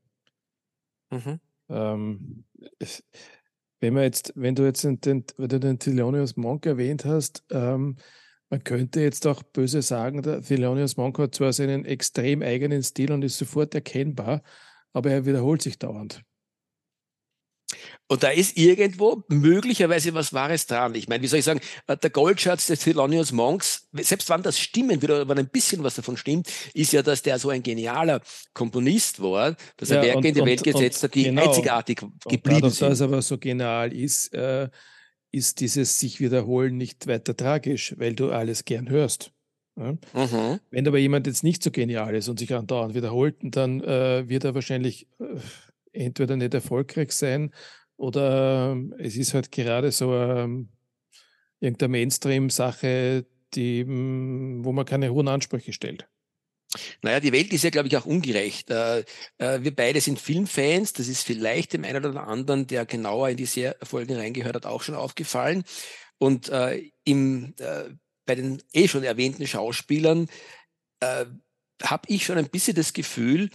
Mhm. 1.11 1.39
Ähm, 1.69 2.45
wenn 3.79 3.93
man 3.93 4.03
jetzt, 4.03 4.33
wenn 4.35 4.55
du 4.55 4.65
jetzt 4.65 4.83
den, 4.83 4.99
den, 5.01 5.25
wenn 5.37 5.49
du 5.49 5.59
den 5.59 5.79
Thelonious 5.79 6.35
Monk 6.35 6.65
erwähnt 6.65 7.05
hast, 7.05 7.43
ähm, 7.51 7.97
man 8.49 8.63
könnte 8.63 9.01
jetzt 9.01 9.27
auch 9.27 9.43
böse 9.43 9.81
sagen, 9.81 10.21
der 10.21 10.41
Thelonious 10.41 10.97
Monk 10.97 11.17
hat 11.19 11.35
zwar 11.35 11.53
seinen 11.53 11.85
extrem 11.85 12.41
eigenen 12.41 12.81
Stil 12.83 13.11
und 13.11 13.23
ist 13.23 13.37
sofort 13.37 13.75
erkennbar, 13.75 14.41
aber 14.93 15.11
er 15.11 15.25
wiederholt 15.25 15.61
sich 15.61 15.77
dauernd. 15.77 16.23
Und 18.07 18.23
da 18.23 18.29
ist 18.29 18.55
irgendwo 18.55 19.23
möglicherweise 19.27 20.13
was 20.13 20.31
Wahres 20.31 20.65
dran. 20.65 20.95
Ich 20.95 21.09
meine, 21.09 21.21
wie 21.21 21.27
soll 21.27 21.39
ich 21.39 21.45
sagen, 21.45 21.59
äh, 21.87 21.97
der 21.97 22.09
Goldschatz 22.09 22.67
des 22.67 22.79
Thelonious 22.79 23.33
Monks, 23.33 23.89
selbst 23.91 24.29
wann 24.29 24.41
das 24.41 24.57
stimmen 24.57 25.01
würde, 25.01 25.15
oder 25.15 25.27
wenn 25.27 25.39
ein 25.39 25.49
bisschen 25.49 25.83
was 25.83 25.95
davon 25.95 26.15
stimmt, 26.15 26.49
ist 26.73 26.93
ja, 26.93 27.01
dass 27.01 27.21
der 27.21 27.37
so 27.37 27.49
ein 27.49 27.61
genialer 27.61 28.21
Komponist 28.53 29.21
war, 29.21 29.57
dass 29.75 29.89
er 29.89 29.97
ja, 29.97 30.03
Werke 30.03 30.17
und, 30.19 30.25
in 30.25 30.35
die 30.35 30.45
Welt 30.45 30.63
gesetzt 30.63 31.03
hat, 31.03 31.15
die 31.15 31.23
genau. 31.23 31.47
einzigartig 31.47 31.97
geblieben 31.97 32.41
dadurch, 32.43 32.75
sind. 32.75 32.89
Dass 32.89 33.01
er 33.01 33.07
aber 33.07 33.21
so 33.21 33.37
genial 33.37 33.91
ist, 33.91 34.33
äh, 34.33 34.69
ist 35.37 35.59
dieses 35.59 35.99
sich 35.99 36.19
wiederholen 36.19 36.77
nicht 36.77 37.07
weiter 37.07 37.35
tragisch, 37.35 37.95
weil 37.97 38.15
du 38.15 38.31
alles 38.31 38.65
gern 38.65 38.89
hörst. 38.89 39.31
Ja? 39.75 39.91
Mhm. 39.91 40.59
Wenn 40.71 40.87
aber 40.87 40.97
jemand 40.97 41.27
jetzt 41.27 41.43
nicht 41.43 41.63
so 41.63 41.71
genial 41.71 42.15
ist 42.15 42.27
und 42.27 42.39
sich 42.39 42.53
andauernd 42.53 42.95
wiederholt, 42.95 43.35
dann 43.41 43.81
äh, 43.81 44.27
wird 44.27 44.43
er 44.43 44.55
wahrscheinlich 44.55 45.07
äh, 45.19 45.39
entweder 45.91 46.35
nicht 46.35 46.53
erfolgreich 46.53 47.11
sein 47.11 47.51
oder 47.97 48.71
ähm, 48.71 48.93
es 48.99 49.15
ist 49.15 49.33
halt 49.33 49.51
gerade 49.51 49.91
so 49.91 50.13
ähm, 50.15 50.69
irgendeine 51.59 51.89
Mainstream-Sache, 51.89 53.25
die, 53.53 53.81
hm, 53.81 54.63
wo 54.63 54.71
man 54.71 54.85
keine 54.85 55.11
hohen 55.11 55.27
Ansprüche 55.27 55.73
stellt. 55.73 56.07
Naja, 57.01 57.19
die 57.19 57.31
Welt 57.31 57.53
ist 57.53 57.63
ja, 57.63 57.69
glaube 57.69 57.87
ich, 57.87 57.97
auch 57.97 58.05
ungerecht. 58.05 58.69
Äh, 58.69 58.99
äh, 59.37 59.63
wir 59.63 59.75
beide 59.75 60.01
sind 60.01 60.19
Filmfans. 60.19 60.93
Das 60.93 61.07
ist 61.07 61.23
vielleicht 61.23 61.73
dem 61.73 61.83
einen 61.83 62.05
oder 62.05 62.27
anderen, 62.27 62.67
der 62.67 62.85
genauer 62.85 63.29
in 63.29 63.37
die 63.37 63.71
Folgen 63.83 64.15
reingehört 64.15 64.55
hat, 64.55 64.65
auch 64.65 64.81
schon 64.81 64.95
aufgefallen. 64.95 65.63
Und 66.17 66.49
äh, 66.49 66.91
im, 67.03 67.53
äh, 67.59 67.85
bei 68.25 68.35
den 68.35 68.61
eh 68.73 68.87
schon 68.87 69.03
erwähnten 69.03 69.47
Schauspielern 69.47 70.27
äh, 70.99 71.25
habe 71.83 72.03
ich 72.07 72.25
schon 72.25 72.37
ein 72.37 72.49
bisschen 72.49 72.75
das 72.75 72.93
Gefühl, 72.93 73.49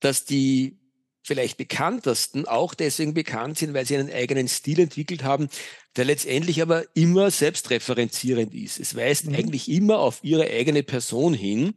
dass 0.00 0.24
die 0.24 0.78
vielleicht 1.22 1.58
bekanntesten 1.58 2.46
auch 2.46 2.74
deswegen 2.74 3.14
bekannt 3.14 3.58
sind, 3.58 3.74
weil 3.74 3.86
sie 3.86 3.96
einen 3.96 4.12
eigenen 4.12 4.48
Stil 4.48 4.80
entwickelt 4.80 5.24
haben, 5.24 5.48
der 5.96 6.04
letztendlich 6.04 6.62
aber 6.62 6.84
immer 6.94 7.30
selbstreferenzierend 7.30 8.54
ist. 8.54 8.80
Es 8.80 8.96
weist 8.96 9.26
mhm. 9.26 9.34
eigentlich 9.34 9.68
immer 9.68 9.98
auf 9.98 10.20
ihre 10.22 10.44
eigene 10.44 10.82
Person 10.82 11.34
hin. 11.34 11.74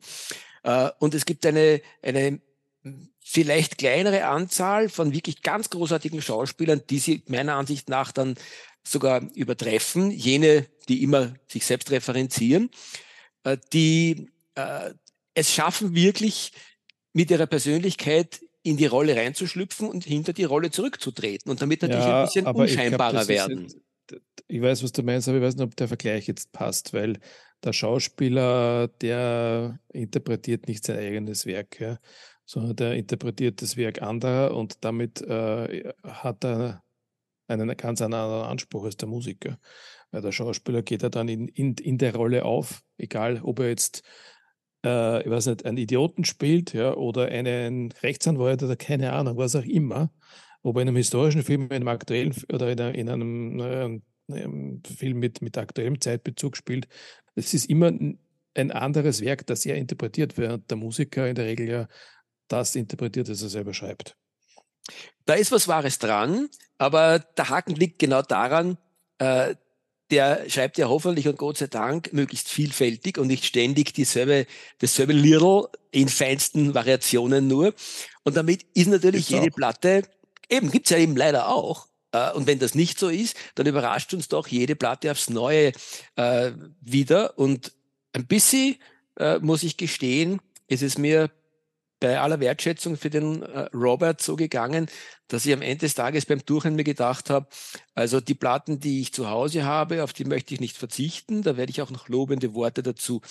Äh, 0.63 0.89
und 1.00 1.13
es 1.13 1.25
gibt 1.25 1.45
eine, 1.45 1.81
eine 2.01 2.39
vielleicht 3.19 3.77
kleinere 3.77 4.25
Anzahl 4.25 4.89
von 4.89 5.13
wirklich 5.13 5.41
ganz 5.41 5.69
großartigen 5.69 6.21
Schauspielern, 6.21 6.81
die 6.89 7.00
sie 7.00 7.24
meiner 7.27 7.55
Ansicht 7.55 7.89
nach 7.89 8.12
dann 8.12 8.36
sogar 8.83 9.21
übertreffen, 9.36 10.12
jene, 10.12 10.65
die 10.89 11.03
immer 11.03 11.33
sich 11.48 11.65
selbst 11.65 11.91
referenzieren, 11.91 12.71
äh, 13.43 13.57
die 13.74 14.29
äh, 14.55 14.91
es 15.33 15.53
schaffen 15.53 15.95
wirklich 15.95 16.51
mit 17.13 17.31
ihrer 17.31 17.48
Persönlichkeit 17.48 18.41
in 18.63 18.77
die 18.77 18.86
Rolle 18.86 19.15
reinzuschlüpfen 19.15 19.89
und 19.89 20.03
hinter 20.03 20.34
die 20.34 20.44
Rolle 20.44 20.72
zurückzutreten 20.72 21.51
und 21.51 21.62
damit 21.62 21.82
natürlich 21.82 22.06
ja, 22.06 22.20
ein 22.20 22.25
bisschen 22.25 22.46
unscheinbarer 22.46 23.25
glaub, 23.25 23.27
werden. 23.27 23.62
Jetzt, 23.63 23.77
ich 24.48 24.62
weiß, 24.62 24.84
was 24.84 24.91
du 24.91 25.03
meinst, 25.03 25.27
aber 25.27 25.38
ich 25.38 25.44
weiß 25.44 25.56
nicht, 25.56 25.63
ob 25.63 25.75
der 25.75 25.88
Vergleich 25.88 26.27
jetzt 26.27 26.51
passt, 26.51 26.94
weil 26.94 27.18
der 27.63 27.74
Schauspieler, 27.74 28.88
der 28.88 29.80
interpretiert 29.94 30.68
nicht 30.68 30.86
sein 30.86 30.98
eigenes 30.98 31.46
Werk, 31.46 31.80
ja, 31.80 31.98
sondern 32.46 32.75
der 32.75 32.94
interpretiert 32.94 33.62
das 33.62 33.77
Werk 33.77 34.01
anderer 34.01 34.56
und 34.56 34.84
damit 34.84 35.22
äh, 35.22 35.94
hat 36.03 36.44
er 36.44 36.84
einen 37.48 37.75
ganz 37.77 38.01
anderen 38.01 38.46
Anspruch 38.46 38.86
als 38.86 38.98
der 38.98 39.08
Musiker. 39.08 39.58
Weil 40.12 40.22
der 40.22 40.32
Schauspieler 40.32 40.82
geht 40.82 41.03
er 41.03 41.10
dann 41.10 41.30
in, 41.30 41.48
in, 41.48 41.75
in 41.75 41.98
der 41.98 42.15
Rolle 42.15 42.44
auf, 42.44 42.82
egal 42.98 43.39
ob 43.44 43.60
er 43.60 43.70
jetzt 43.70 44.03
äh, 44.83 45.21
ich 45.23 45.29
weiß 45.29 45.47
nicht, 45.47 45.65
einen 45.65 45.77
Idioten 45.77 46.25
spielt, 46.25 46.73
ja, 46.73 46.93
oder 46.93 47.27
einen 47.27 47.91
Rechtsanwalt 48.03 48.63
oder 48.63 48.75
keine 48.75 49.13
Ahnung, 49.13 49.38
was 49.38 49.55
auch 49.55 49.65
immer, 49.65 50.11
ob 50.63 50.77
in 50.77 50.88
einem 50.88 50.95
historischen 50.95 51.43
Film, 51.43 51.63
in 51.65 51.73
einem 51.73 51.88
aktuellen 51.88 52.35
oder 52.51 52.71
in, 52.71 52.79
in 52.95 53.09
einem, 53.09 53.59
äh, 53.59 54.00
Film 54.97 55.19
mit, 55.19 55.41
mit 55.41 55.57
aktuellem 55.57 56.00
Zeitbezug 56.00 56.55
spielt, 56.55 56.88
es 57.35 57.53
ist 57.53 57.69
immer 57.69 57.91
ein 58.53 58.71
anderes 58.71 59.21
Werk, 59.21 59.45
das 59.47 59.65
er 59.65 59.75
interpretiert, 59.75 60.38
während 60.38 60.69
der 60.69 60.77
Musiker 60.77 61.27
in 61.27 61.35
der 61.35 61.45
Regel 61.45 61.67
ja 61.69 61.88
das 62.47 62.75
interpretiert, 62.75 63.29
das 63.29 63.41
er 63.41 63.50
selber 63.50 63.73
schreibt. 63.73 64.15
Da 65.25 65.35
ist 65.35 65.51
was 65.51 65.67
Wahres 65.67 66.00
dran, 66.00 66.50
aber 66.77 67.19
der 67.19 67.50
Haken 67.50 67.75
liegt 67.75 68.00
genau 68.00 68.21
daran, 68.21 68.77
äh, 69.19 69.55
der 70.12 70.50
schreibt 70.50 70.77
ja 70.77 70.89
hoffentlich 70.89 71.27
und 71.27 71.38
Gott 71.38 71.58
sei 71.58 71.68
Dank 71.68 72.13
möglichst 72.13 72.50
vielfältig 72.50 73.18
und 73.18 73.27
nicht 73.27 73.46
ständig 73.46 73.94
dieselbe, 73.94 74.46
dasselbe 74.80 75.13
Little 75.13 75.70
in 75.91 76.10
feinsten 76.10 76.74
Variationen 76.74 77.48
nur. 77.48 77.74
Und 78.24 78.38
damit 78.38 78.65
ist 78.74 78.88
natürlich 78.88 79.27
gibt's 79.27 79.41
jede 79.41 79.51
auch. 79.51 79.56
Platte, 79.56 80.03
eben 80.50 80.70
gibt's 80.70 80.89
ja 80.89 80.98
eben 80.98 81.15
leider 81.15 81.48
auch. 81.48 81.88
Äh, 82.12 82.32
und 82.34 82.46
wenn 82.48 82.60
das 82.60 82.75
nicht 82.75 83.00
so 83.00 83.10
ist, 83.10 83.36
dann 83.56 83.65
überrascht 83.65 84.13
uns 84.13 84.27
doch 84.27 84.48
jede 84.48 84.75
Platte 84.75 85.12
aufs 85.12 85.30
Neue 85.30 85.72
äh, 86.15 86.51
wieder. 86.82 87.38
Und 87.38 87.72
ein 88.13 88.27
bisschen, 88.27 88.75
äh, 89.18 89.39
muss 89.39 89.63
ich 89.63 89.77
gestehen, 89.77 90.41
ist 90.68 90.84
es 90.84 90.98
mir 90.98 91.32
bei 92.01 92.20
aller 92.20 92.39
Wertschätzung 92.41 92.98
für 92.98 93.10
den 93.10 93.43
äh, 93.43 93.70
Robert 93.74 94.22
so 94.22 94.36
gegangen, 94.36 94.88
dass 95.29 95.46
ich 95.46 95.53
am 95.53 95.62
Ende 95.62 95.86
des 95.86 95.93
Tages 95.93 96.25
beim 96.25 96.43
Durchhören 96.43 96.75
mir 96.75 96.84
gedacht 96.84 97.29
habe, 97.29 97.48
also 97.93 98.20
die 98.20 98.34
Platten, 98.34 98.79
die 98.79 99.01
ich 99.01 99.13
zu 99.13 99.29
Hause 99.29 99.63
habe, 99.63 100.03
auf 100.03 100.12
die 100.12 100.25
möchte 100.25 100.53
ich 100.53 100.60
nicht 100.60 100.75
verzichten. 100.75 101.43
Da 101.43 101.55
werde 101.55 101.70
ich 101.70 101.81
auch 101.81 101.91
noch 101.91 102.10
lobende 102.10 102.53
Worte 102.53 102.84
dazu 102.84 103.22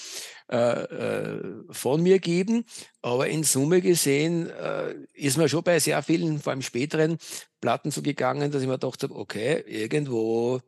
äh, 0.51 0.57
äh, 0.57 1.43
von 1.71 2.03
mir 2.03 2.21
geben. 2.21 2.65
Aber 3.03 3.29
in 3.29 3.43
Summe 3.43 3.83
gesehen 3.83 4.49
äh, 4.49 4.95
ist 5.15 5.37
mir 5.37 5.49
schon 5.49 5.65
bei 5.65 5.79
sehr 5.81 6.03
vielen, 6.03 6.39
vor 6.39 6.53
allem 6.53 6.63
späteren 6.63 7.19
Platten 7.61 7.91
so 7.91 8.01
gegangen, 8.03 8.51
dass 8.51 8.63
ich 8.63 8.69
mir 8.69 8.79
gedacht 8.79 9.03
habe, 9.03 9.17
okay, 9.17 9.63
irgendwo 9.67 10.63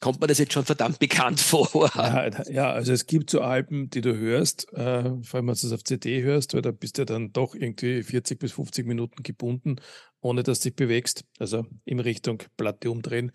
kommt 0.00 0.20
mir 0.20 0.26
das 0.26 0.38
jetzt 0.38 0.52
schon 0.52 0.64
verdammt 0.64 0.98
bekannt 0.98 1.40
vor. 1.40 1.90
Ja, 1.94 2.28
ja 2.48 2.70
also 2.72 2.92
es 2.92 3.06
gibt 3.06 3.30
so 3.30 3.40
Alben, 3.40 3.88
die 3.90 4.00
du 4.00 4.16
hörst, 4.16 4.72
äh, 4.72 5.02
vor 5.22 5.38
allem 5.38 5.46
wenn 5.48 5.54
du 5.54 5.66
es 5.66 5.72
auf 5.72 5.84
CD 5.84 6.22
hörst, 6.22 6.54
weil 6.54 6.62
da 6.62 6.70
bist 6.70 6.98
du 6.98 7.04
dann 7.04 7.32
doch 7.32 7.54
irgendwie 7.54 8.02
40 8.02 8.38
bis 8.38 8.52
50 8.52 8.86
Minuten 8.86 9.22
gebunden, 9.22 9.76
ohne 10.20 10.42
dass 10.42 10.60
du 10.60 10.68
dich 10.68 10.76
bewegst, 10.76 11.24
also 11.38 11.66
in 11.84 12.00
Richtung 12.00 12.42
Platte 12.56 12.90
umdrehen, 12.90 13.32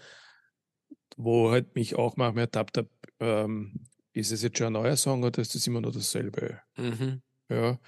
wo 1.18 1.52
halt 1.52 1.76
mich 1.76 1.96
auch 1.96 2.16
manchmal 2.18 2.46
ertappt 2.46 2.78
habe, 2.78 2.90
ähm, 3.20 3.88
ist 4.14 4.32
es 4.32 4.44
jetzt 4.44 4.58
schon 4.58 4.68
ein 4.68 4.74
neuer 4.74 4.98
Song 4.98 5.24
oder 5.24 5.42
ist 5.42 5.56
das 5.56 5.66
immer 5.68 5.82
nur 5.82 5.92
dasselbe? 5.92 6.60
Mhm. 6.78 7.22
Ja. 7.50 7.80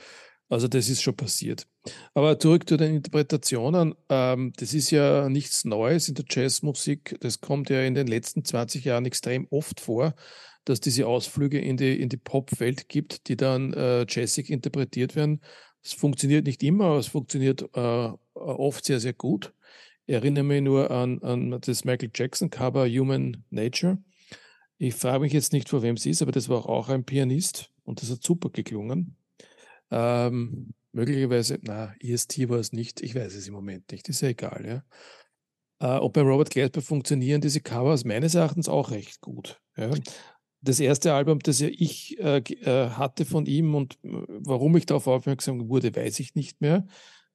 Also 0.53 0.67
das 0.67 0.88
ist 0.88 1.01
schon 1.01 1.15
passiert. 1.15 1.67
Aber 2.13 2.38
zurück 2.38 2.69
zu 2.69 2.77
den 2.77 2.95
Interpretationen. 2.98 3.95
Ähm, 4.07 4.53
das 4.55 4.75
ist 4.75 4.91
ja 4.91 5.27
nichts 5.27 5.65
Neues 5.65 6.07
in 6.07 6.13
der 6.13 6.25
Jazzmusik. 6.29 7.17
Das 7.22 7.41
kommt 7.41 7.72
ja 7.72 7.81
in 7.81 7.95
den 7.95 8.05
letzten 8.05 8.45
20 8.45 8.86
Jahren 8.86 9.05
extrem 9.05 9.48
oft 9.50 9.79
vor, 9.79 10.13
dass 10.63 10.79
diese 10.79 11.07
Ausflüge 11.07 11.60
in 11.60 11.75
die, 11.77 12.00
in 12.00 12.07
die 12.07 12.17
Pop-Welt 12.17 12.88
gibt, 12.88 13.27
die 13.29 13.36
dann 13.36 13.74
äh, 13.74 14.05
jazzig 14.07 14.51
interpretiert 14.51 15.15
werden. 15.15 15.41
Es 15.81 15.93
funktioniert 15.93 16.45
nicht 16.45 16.62
immer, 16.62 16.86
aber 16.86 17.00
es 17.00 17.07
funktioniert 17.07 17.63
äh, 17.74 18.10
oft 18.36 18.86
sehr, 18.86 19.00
sehr 19.00 19.13
gut. 19.13 19.53
Ich 20.05 20.13
erinnere 20.13 20.43
mich 20.43 20.62
nur 20.62 20.91
an, 20.91 21.19
an 21.24 21.60
das 21.62 21.83
Michael 21.83 22.12
Jackson-Cover 22.13 22.88
Human 22.88 23.43
Nature. 23.50 23.98
Ich 24.77 24.93
frage 24.93 25.22
mich 25.22 25.33
jetzt 25.33 25.51
nicht, 25.51 25.67
vor 25.67 25.81
wem 25.81 25.95
es 25.95 26.05
ist, 26.05 26.22
aber 26.22 26.31
das 26.31 26.48
war 26.48 26.69
auch 26.69 26.89
ein 26.89 27.05
Pianist 27.05 27.72
und 27.86 28.03
das 28.03 28.12
hat 28.12 28.22
super 28.22 28.51
geklungen. 28.51 29.15
Ähm, 29.93 30.73
möglicherweise, 30.91 31.59
na, 31.62 31.93
EST 32.00 32.50
war 32.50 32.57
es 32.57 32.73
nicht, 32.73 33.01
ich 33.01 33.13
weiß 33.13 33.35
es 33.35 33.47
im 33.47 33.53
Moment 33.53 33.91
nicht, 33.91 34.09
ist 34.09 34.21
ja 34.21 34.29
egal, 34.29 34.65
ja. 34.65 35.97
Äh, 35.97 36.00
und 36.00 36.13
bei 36.13 36.21
Robert 36.21 36.50
Glasper 36.50 36.81
funktionieren 36.81 37.41
diese 37.41 37.62
Covers 37.62 38.03
meines 38.03 38.33
Erachtens 38.33 38.67
auch 38.67 38.89
recht 38.89 39.21
gut. 39.21 39.62
Ja. 39.77 39.91
Das 40.62 40.79
erste 40.79 41.13
Album, 41.13 41.39
das 41.39 41.59
ja 41.59 41.67
ich 41.69 42.17
äh, 42.19 42.38
äh 42.38 42.89
hatte 42.89 43.25
von 43.25 43.45
ihm 43.45 43.75
und 43.75 43.95
äh, 44.03 44.09
warum 44.27 44.75
ich 44.77 44.85
darauf 44.85 45.07
aufmerksam 45.07 45.69
wurde, 45.69 45.95
weiß 45.95 46.19
ich 46.19 46.35
nicht 46.35 46.62
mehr. 46.62 46.88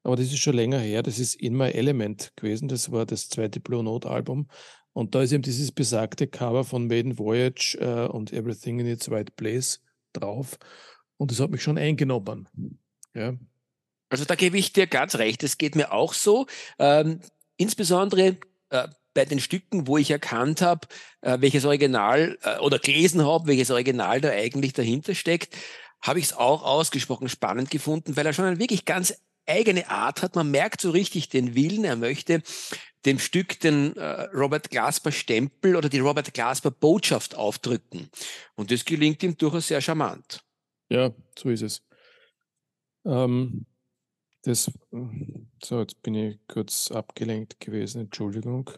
Aber 0.03 0.17
das 0.17 0.27
ist 0.27 0.39
schon 0.39 0.57
länger 0.57 0.79
her. 0.79 1.03
Das 1.03 1.19
ist 1.19 1.35
In 1.35 1.55
My 1.55 1.71
Element 1.71 2.33
gewesen. 2.37 2.69
Das 2.69 2.91
war 2.91 3.05
das 3.05 3.29
zweite 3.29 3.61
Blue 3.61 3.85
Note 3.85 4.09
Album. 4.09 4.49
Und 4.95 5.15
da 5.15 5.23
ist 5.23 5.33
eben 5.33 5.43
dieses 5.43 5.71
besagte 5.71 6.27
Cover 6.27 6.65
von 6.65 6.87
Maiden 6.87 7.19
Voyage 7.19 7.77
äh, 7.81 8.09
und 8.09 8.33
Everything 8.33 8.81
in 8.81 8.87
its 8.87 9.11
Right 9.11 9.35
Place 9.37 9.83
drauf. 10.13 10.59
Und 11.19 11.31
das 11.31 11.41
hat 11.41 11.51
mich 11.51 11.63
schon 11.63 11.77
eingenommen. 11.77 12.49
Ja. 13.15 13.35
Also 14.09 14.25
da 14.25 14.35
gebe 14.35 14.57
ich 14.57 14.73
dir 14.73 14.87
ganz 14.87 15.17
recht. 15.17 15.43
Das 15.43 15.59
geht 15.59 15.77
mir 15.77 15.93
auch 15.93 16.15
so. 16.15 16.47
Ähm, 16.79 17.21
insbesondere 17.57 18.39
äh, 18.71 18.89
bei 19.13 19.25
den 19.25 19.41
Stücken, 19.41 19.87
wo 19.87 19.99
ich 19.99 20.11
erkannt 20.11 20.63
habe, 20.63 20.87
äh, 21.21 21.39
welches 21.41 21.65
Original 21.65 22.39
äh, 22.43 22.59
oder 22.61 22.79
gelesen 22.79 23.27
habe, 23.27 23.49
welches 23.49 23.71
Original 23.71 24.21
da 24.21 24.31
eigentlich 24.31 24.73
dahinter 24.73 25.15
steckt, 25.15 25.55
habe 26.01 26.21
ich 26.21 26.27
es 26.27 26.33
auch 26.33 26.63
ausgesprochen 26.63 27.29
spannend 27.29 27.71
gefunden, 27.71 28.17
weil 28.17 28.25
er 28.25 28.33
schon 28.33 28.45
eine 28.45 28.61
wirklich 28.61 28.85
ganz 28.85 29.15
eigene 29.47 29.89
Art 29.91 30.23
hat. 30.23 30.37
Man 30.37 30.51
merkt 30.51 30.81
so 30.81 30.91
richtig 30.91 31.29
den 31.29 31.55
Willen. 31.55 31.85
Er 31.85 31.97
möchte 31.97 32.43
dem 33.05 33.19
Stück 33.19 33.59
den 33.61 33.97
äh, 33.97 34.29
Robert 34.35 34.71
Glasper 34.71 35.11
Stempel 35.13 35.77
oder 35.77 35.89
die 35.89 35.99
Robert 35.99 36.33
Glasper 36.35 36.71
Botschaft 36.71 37.35
aufdrücken. 37.35 38.11
Und 38.55 38.71
das 38.71 38.85
gelingt 38.85 39.23
ihm 39.23 39.37
durchaus 39.37 39.69
sehr 39.69 39.81
charmant. 39.81 40.45
Ja, 40.89 41.13
so 41.39 41.51
ist 41.51 41.63
es. 41.63 41.83
Ähm, 43.05 43.67
das, 44.43 44.71
so, 45.63 45.81
jetzt 45.81 46.03
bin 46.03 46.15
ich 46.15 46.39
kurz 46.49 46.91
abgelenkt 46.91 47.61
gewesen, 47.61 48.03
Entschuldigung. 48.03 48.71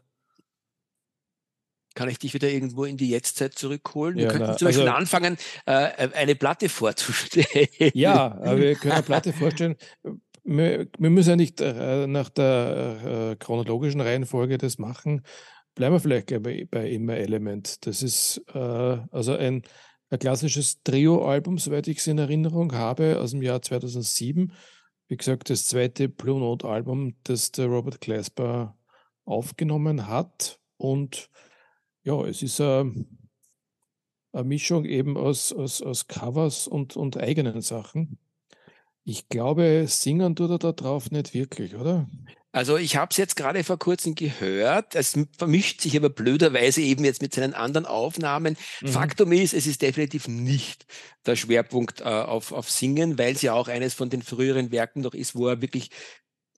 Kann 1.94 2.08
ich 2.08 2.18
dich 2.18 2.34
wieder 2.34 2.48
irgendwo 2.48 2.84
in 2.84 2.96
die 2.96 3.10
Jetztzeit 3.10 3.54
zurückholen? 3.54 4.16
Ja, 4.16 4.24
wir 4.24 4.28
könnten 4.28 4.46
na, 4.46 4.56
zum 4.56 4.66
Beispiel 4.66 4.88
also, 4.88 4.96
anfangen, 4.96 5.36
äh, 5.66 6.08
eine 6.14 6.34
Platte 6.34 6.68
vorzustellen. 6.68 7.68
Ja, 7.94 8.32
aber 8.32 8.58
wir 8.58 8.74
können 8.76 8.92
eine 8.92 9.02
Platte 9.02 9.32
vorstellen. 9.32 9.76
Wir, 10.44 10.88
wir 10.98 11.10
müssen 11.10 11.30
ja 11.30 11.36
nicht 11.36 11.60
äh, 11.60 12.06
nach 12.06 12.30
der 12.30 13.32
äh, 13.32 13.36
chronologischen 13.36 14.00
Reihenfolge 14.00 14.56
das 14.56 14.78
machen. 14.78 15.22
Bleiben 15.74 15.94
wir 15.94 16.00
vielleicht 16.00 16.42
bei, 16.42 16.66
bei 16.70 16.88
Immer 16.90 17.16
Element. 17.16 17.86
Das 17.86 18.02
ist 18.02 18.42
äh, 18.54 18.58
also 18.58 19.36
ein 19.36 19.62
ein 20.10 20.18
klassisches 20.18 20.82
Trio-Album, 20.82 21.58
soweit 21.58 21.86
ich 21.86 21.98
es 21.98 22.06
in 22.08 22.18
Erinnerung 22.18 22.72
habe, 22.72 23.20
aus 23.20 23.30
dem 23.30 23.42
Jahr 23.42 23.62
2007. 23.62 24.52
Wie 25.08 25.16
gesagt, 25.16 25.50
das 25.50 25.66
zweite 25.66 26.08
Blue 26.08 26.40
Note-Album, 26.40 27.14
das 27.22 27.52
der 27.52 27.66
Robert 27.66 28.00
Glasper 28.00 28.76
aufgenommen 29.24 30.08
hat. 30.08 30.58
Und 30.76 31.30
ja, 32.02 32.24
es 32.24 32.42
ist 32.42 32.60
eine, 32.60 33.06
eine 34.32 34.44
Mischung 34.44 34.84
eben 34.84 35.16
aus, 35.16 35.52
aus, 35.52 35.80
aus 35.80 36.08
Covers 36.08 36.66
und, 36.66 36.96
und 36.96 37.16
eigenen 37.16 37.60
Sachen. 37.60 38.18
Ich 39.04 39.28
glaube, 39.28 39.84
singen 39.86 40.34
tut 40.34 40.50
er 40.50 40.58
da 40.58 40.72
drauf 40.72 41.10
nicht 41.10 41.34
wirklich, 41.34 41.76
oder? 41.76 42.08
Also 42.52 42.76
ich 42.76 42.96
habe 42.96 43.10
es 43.10 43.16
jetzt 43.16 43.36
gerade 43.36 43.62
vor 43.62 43.78
kurzem 43.78 44.14
gehört. 44.14 44.94
Es 44.96 45.16
vermischt 45.38 45.80
sich 45.80 45.96
aber 45.96 46.10
blöderweise 46.10 46.80
eben 46.80 47.04
jetzt 47.04 47.22
mit 47.22 47.34
seinen 47.34 47.54
anderen 47.54 47.86
Aufnahmen. 47.86 48.56
Mhm. 48.80 48.88
Faktum 48.88 49.32
ist, 49.32 49.54
es 49.54 49.66
ist 49.66 49.82
definitiv 49.82 50.26
nicht 50.26 50.86
der 51.26 51.36
Schwerpunkt 51.36 52.00
äh, 52.00 52.04
auf, 52.04 52.52
auf 52.52 52.70
Singen, 52.70 53.18
weil 53.18 53.34
es 53.34 53.42
ja 53.42 53.52
auch 53.52 53.68
eines 53.68 53.94
von 53.94 54.10
den 54.10 54.22
früheren 54.22 54.72
Werken 54.72 55.02
noch 55.02 55.14
ist, 55.14 55.36
wo 55.36 55.46
er 55.46 55.62
wirklich 55.62 55.90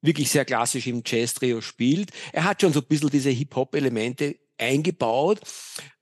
wirklich 0.02 0.30
sehr 0.30 0.44
klassisch 0.44 0.88
im 0.88 1.02
Jazz-Trio 1.06 1.60
spielt. 1.60 2.10
Er 2.32 2.44
hat 2.44 2.60
schon 2.60 2.72
so 2.72 2.80
ein 2.80 2.86
bisschen 2.86 3.10
diese 3.10 3.30
Hip-Hop-Elemente 3.30 4.36
eingebaut, 4.58 5.40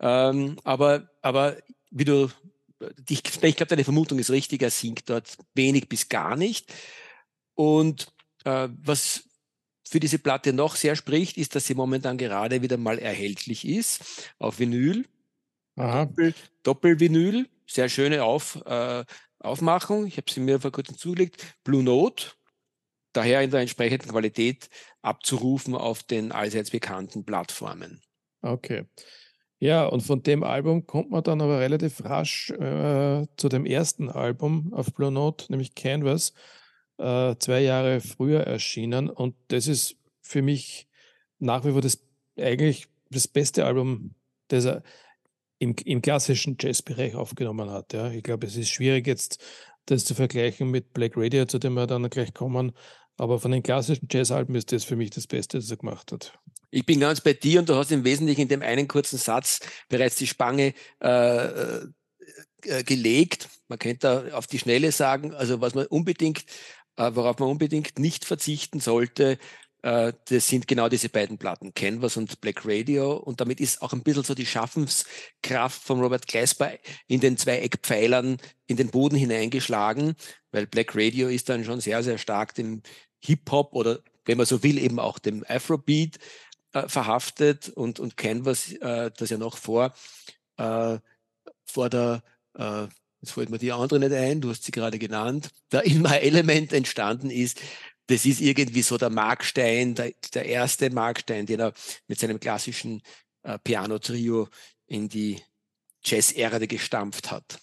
ähm, 0.01 0.57
aber, 0.65 1.11
aber 1.23 1.59
wie 1.91 2.07
du, 2.07 2.31
ich, 3.09 3.23
ich 3.43 3.57
glaube, 3.57 3.67
deine 3.67 3.85
Vermutung 3.85 4.19
ist 4.19 4.31
richtig, 4.31 4.63
er 4.63 4.71
singt 4.71 5.09
dort 5.09 5.37
wenig 5.55 5.89
bis 5.89 6.09
gar 6.09 6.35
nicht. 6.37 6.73
Und 7.55 8.13
äh, 8.45 8.69
was 8.83 9.25
für 9.91 9.99
diese 9.99 10.21
Platte 10.21 10.53
noch 10.53 10.77
sehr 10.77 10.95
spricht, 10.95 11.37
ist, 11.37 11.57
dass 11.57 11.67
sie 11.67 11.75
momentan 11.75 12.17
gerade 12.17 12.63
wieder 12.63 12.77
mal 12.77 12.99
erhältlich 12.99 13.67
ist 13.67 14.33
auf 14.39 14.61
Vinyl. 14.61 15.05
Doppel, 15.75 16.35
Doppelvinyl, 16.63 17.49
sehr 17.67 17.89
schöne 17.89 18.23
auf, 18.23 18.63
äh, 18.67 19.05
Aufmachung. 19.41 20.07
Ich 20.07 20.17
habe 20.17 20.31
sie 20.31 20.41
mir 20.41 20.61
vor 20.61 20.71
kurzem 20.71 20.97
zugelegt. 20.97 21.57
Blue 21.65 21.83
Note, 21.83 22.27
daher 23.13 23.43
in 23.43 23.51
der 23.51 23.61
entsprechenden 23.61 24.11
Qualität 24.11 24.69
abzurufen 25.03 25.75
auf 25.75 26.05
den 26.05 26.31
allseits 26.31 26.71
bekannten 26.71 27.25
Plattformen. 27.25 28.01
Okay. 28.43 28.85
Ja, 29.59 29.87
und 29.87 30.03
von 30.03 30.23
dem 30.23 30.45
Album 30.45 30.87
kommt 30.87 31.11
man 31.11 31.25
dann 31.25 31.41
aber 31.41 31.59
relativ 31.59 32.05
rasch 32.05 32.51
äh, 32.51 33.27
zu 33.37 33.49
dem 33.49 33.67
ersten 33.67 34.09
Album 34.09 34.73
auf 34.73 34.95
Blue 34.95 35.11
Note, 35.11 35.47
nämlich 35.49 35.75
Canvas 35.75 36.33
äh, 37.01 37.37
zwei 37.39 37.61
Jahre 37.63 38.01
früher 38.01 38.41
erschienen. 38.41 39.09
Und 39.09 39.35
das 39.49 39.67
ist 39.67 39.97
für 40.21 40.43
mich 40.43 40.87
nach 41.39 41.65
wie 41.65 41.73
vor 41.73 41.81
das 41.81 41.99
eigentlich 42.39 42.87
das 43.11 43.27
beste 43.27 43.65
Album, 43.65 44.15
das 44.49 44.67
er 44.67 44.83
im, 45.59 45.75
im 45.85 46.03
klassischen 46.03 46.57
Jazzbereich 46.61 47.15
aufgenommen 47.15 47.71
hat. 47.71 47.93
Ja. 47.93 48.11
Ich 48.11 48.23
glaube, 48.23 48.47
es 48.47 48.57
ist 48.57 48.71
schwierig 48.71 49.07
jetzt, 49.07 49.43
das 49.87 50.05
zu 50.05 50.15
vergleichen 50.15 50.71
mit 50.71 50.93
Black 50.93 51.13
Radio, 51.17 51.47
zu 51.47 51.59
dem 51.59 51.75
wir 51.75 51.87
dann 51.87 52.09
gleich 52.11 52.33
kommen. 52.35 52.73
Aber 53.17 53.39
von 53.39 53.51
den 53.51 53.63
klassischen 53.63 54.09
Jazzalben 54.11 54.55
ist 54.55 54.73
das 54.73 54.85
für 54.85 54.97
mich 54.97 55.11
das 55.11 55.27
Beste, 55.27 55.59
das 55.59 55.71
er 55.71 55.77
gemacht 55.77 56.13
hat. 56.13 56.39
Ich 56.71 56.87
bin 56.87 57.01
ganz 57.01 57.21
bei 57.21 57.33
dir 57.33 57.61
und 57.61 57.69
du 57.69 57.75
hast 57.75 57.91
im 57.91 58.05
Wesentlichen 58.05 58.43
in 58.43 58.49
dem 58.49 58.63
einen 58.63 58.87
kurzen 58.87 59.19
Satz 59.19 59.61
bereits 59.89 60.17
die 60.17 60.27
Spange 60.27 60.73
äh, 61.01 61.47
äh, 62.65 62.85
gelegt. 62.85 63.49
Man 63.69 63.79
könnte 63.79 64.27
da 64.29 64.37
auf 64.37 64.47
die 64.47 64.59
Schnelle 64.59 64.93
sagen, 64.93 65.35
also 65.35 65.61
was 65.61 65.75
man 65.75 65.87
unbedingt 65.87 66.41
äh, 66.41 66.45
worauf 66.97 67.39
man 67.39 67.49
unbedingt 67.49 67.99
nicht 67.99 68.25
verzichten 68.25 68.81
sollte, 68.81 69.39
äh, 69.83 70.13
das 70.29 70.49
sind 70.49 70.69
genau 70.69 70.89
diese 70.89 71.09
beiden 71.09 71.39
Platten, 71.39 71.73
Canvas 71.75 72.17
und 72.17 72.41
Black 72.41 72.63
Radio. 72.65 73.17
Und 73.17 73.41
damit 73.41 73.61
ist 73.61 73.83
auch 73.83 73.93
ein 73.93 74.03
bisschen 74.03 74.25
so 74.25 74.35
die 74.35 74.47
Schaffenskraft 74.47 75.83
von 75.83 76.01
Robert 76.01 76.27
Glasper 76.27 76.73
in 77.07 77.21
den 77.21 77.37
zwei 77.37 77.59
Eckpfeilern 77.59 78.37
in 78.67 78.77
den 78.77 78.91
Boden 78.91 79.17
hineingeschlagen, 79.17 80.15
weil 80.53 80.67
Black 80.67 80.95
Radio 80.95 81.29
ist 81.29 81.49
dann 81.49 81.65
schon 81.65 81.81
sehr, 81.81 82.03
sehr 82.03 82.19
stark 82.19 82.55
dem 82.55 82.83
Hip-Hop 83.25 83.75
oder 83.75 84.01
wenn 84.25 84.37
man 84.37 84.47
so 84.47 84.63
will, 84.63 84.79
eben 84.79 84.99
auch 84.99 85.19
dem 85.19 85.45
Afrobeat 85.49 86.19
äh, 86.73 86.89
verhaftet 86.89 87.71
und, 87.71 88.01
und 88.01 88.17
Canvas, 88.17 88.73
äh, 88.73 89.11
das 89.17 89.31
ja 89.31 89.39
noch 89.39 89.57
vor, 89.57 89.95
äh, 90.57 90.99
vor 91.65 91.89
der 91.89 92.23
äh, 92.55 92.87
jetzt 93.21 93.33
fällt 93.33 93.51
mir 93.51 93.59
die 93.59 93.73
andere 93.73 93.99
nicht 93.99 94.13
ein, 94.13 94.41
du 94.41 94.51
hast 94.51 94.65
sie 94.65 94.73
gerade 94.73 94.99
genannt, 94.99 95.51
der 95.73 95.85
In 95.85 96.03
My 96.03 96.17
Element 96.17 96.73
entstanden 96.73 97.31
ist. 97.31 97.61
Das 98.07 98.27
ist 98.27 98.41
irgendwie 98.41 98.83
so 98.83 98.99
der 98.99 99.11
Markstein, 99.11 99.95
der, 99.95 100.13
der 100.35 100.47
erste 100.47 100.91
Markstein, 100.91 101.47
den 101.47 101.61
er 101.61 101.73
mit 102.09 102.19
seinem 102.19 102.41
klassischen 102.41 103.03
äh, 103.43 103.59
Piano-Trio 103.63 104.49
in 104.87 105.09
die 105.09 105.41
Jazz-Ära 106.03 106.59
gestampft 106.59 107.31
hat. 107.31 107.61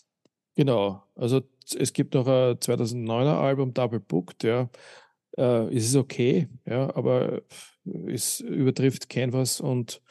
Genau, 0.56 1.04
also 1.16 1.42
es 1.76 1.92
gibt 1.92 2.14
noch 2.14 2.28
ein 2.28 2.56
2009er 2.56 3.40
Album, 3.40 3.74
Double 3.74 4.00
Booked, 4.00 4.44
ja. 4.44 4.70
Äh, 5.38 5.76
es 5.76 5.86
ist 5.86 5.96
okay, 5.96 6.48
ja, 6.66 6.96
aber 6.96 7.42
es 8.08 8.40
übertrifft 8.40 9.10
Canvas 9.10 9.60
und 9.60 10.02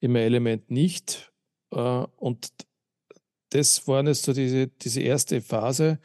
im 0.00 0.16
Element 0.16 0.70
nicht. 0.70 1.32
Äh, 1.70 1.78
und 2.16 2.50
das 3.54 3.86
war 3.86 4.04
jetzt 4.04 4.24
so 4.24 4.32
diese, 4.32 4.66
diese 4.66 5.00
erste 5.00 5.40
Phase. 5.40 6.00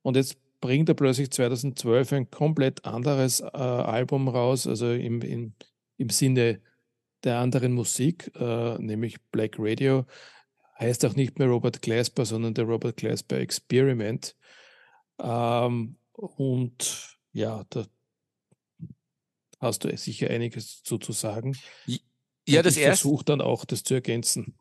Und 0.00 0.16
jetzt 0.16 0.38
bringt 0.60 0.88
er 0.88 0.94
plötzlich 0.94 1.30
2012 1.30 2.12
ein 2.14 2.30
komplett 2.30 2.86
anderes 2.86 3.40
äh, 3.40 3.46
Album 3.46 4.26
raus, 4.26 4.66
also 4.66 4.90
im, 4.90 5.20
im, 5.20 5.52
im 5.98 6.08
Sinne 6.08 6.62
der 7.22 7.40
anderen 7.40 7.72
Musik, 7.72 8.32
äh, 8.36 8.78
nämlich 8.78 9.20
Black 9.30 9.56
Radio. 9.58 10.06
Heißt 10.78 11.04
auch 11.04 11.14
nicht 11.14 11.38
mehr 11.38 11.48
Robert 11.48 11.82
Glasper, 11.82 12.24
sondern 12.24 12.54
der 12.54 12.64
Robert 12.64 12.96
Glasper 12.96 13.36
Experiment. 13.36 14.34
Ähm, 15.18 15.96
und 16.12 17.18
ja, 17.32 17.64
da 17.68 17.86
hast 19.60 19.84
du 19.84 19.94
sicher 19.94 20.30
einiges 20.30 20.82
zu, 20.82 20.96
zu 20.96 21.12
sagen. 21.12 21.54
Ja, 22.46 22.60
und 22.60 22.66
das 22.66 22.78
erste. 22.78 23.02
versuche 23.02 23.24
dann 23.26 23.42
auch, 23.42 23.66
das 23.66 23.82
zu 23.82 23.92
ergänzen 23.92 24.54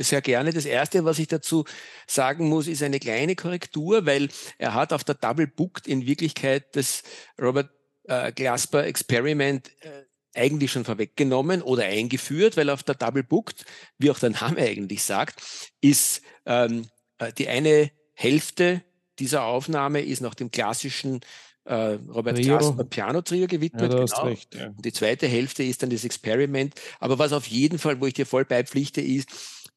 sehr 0.00 0.22
gerne. 0.22 0.52
Das 0.52 0.64
erste, 0.64 1.04
was 1.04 1.18
ich 1.18 1.28
dazu 1.28 1.64
sagen 2.06 2.48
muss, 2.48 2.66
ist 2.66 2.82
eine 2.82 2.98
kleine 2.98 3.36
Korrektur, 3.36 4.06
weil 4.06 4.28
er 4.58 4.74
hat 4.74 4.92
auf 4.92 5.04
der 5.04 5.14
Double 5.14 5.46
Booked 5.46 5.86
in 5.86 6.06
Wirklichkeit 6.06 6.74
das 6.76 7.02
Robert 7.40 7.70
äh, 8.04 8.32
Glasper 8.32 8.84
Experiment 8.84 9.70
äh, 9.80 10.04
eigentlich 10.34 10.72
schon 10.72 10.84
vorweggenommen 10.84 11.62
oder 11.62 11.84
eingeführt, 11.84 12.56
weil 12.56 12.70
auf 12.70 12.82
der 12.82 12.94
Double 12.94 13.22
Booked, 13.22 13.64
wie 13.98 14.10
auch 14.10 14.18
der 14.18 14.30
Name 14.30 14.62
eigentlich 14.62 15.02
sagt, 15.02 15.42
ist 15.80 16.22
ähm, 16.46 16.86
äh, 17.18 17.32
die 17.32 17.48
eine 17.48 17.90
Hälfte 18.14 18.82
dieser 19.18 19.44
Aufnahme 19.44 20.00
ist 20.00 20.20
nach 20.20 20.34
dem 20.34 20.50
klassischen 20.50 21.20
äh, 21.64 21.74
Robert 21.74 22.36
Trio. 22.36 22.58
Glasper 22.58 22.84
Piano 22.84 23.22
Trio 23.22 23.46
gewidmet. 23.46 23.92
Ja, 23.92 24.04
genau. 24.04 24.22
recht, 24.24 24.54
ja. 24.54 24.70
Die 24.78 24.92
zweite 24.92 25.26
Hälfte 25.28 25.62
ist 25.62 25.82
dann 25.82 25.90
das 25.90 26.04
Experiment. 26.04 26.74
Aber 26.98 27.18
was 27.18 27.32
auf 27.32 27.46
jeden 27.46 27.78
Fall, 27.78 28.00
wo 28.00 28.06
ich 28.06 28.14
dir 28.14 28.26
voll 28.26 28.44
beipflichte, 28.44 29.00
ist, 29.00 29.28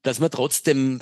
dass 0.05 0.19
man 0.19 0.31
trotzdem 0.31 0.99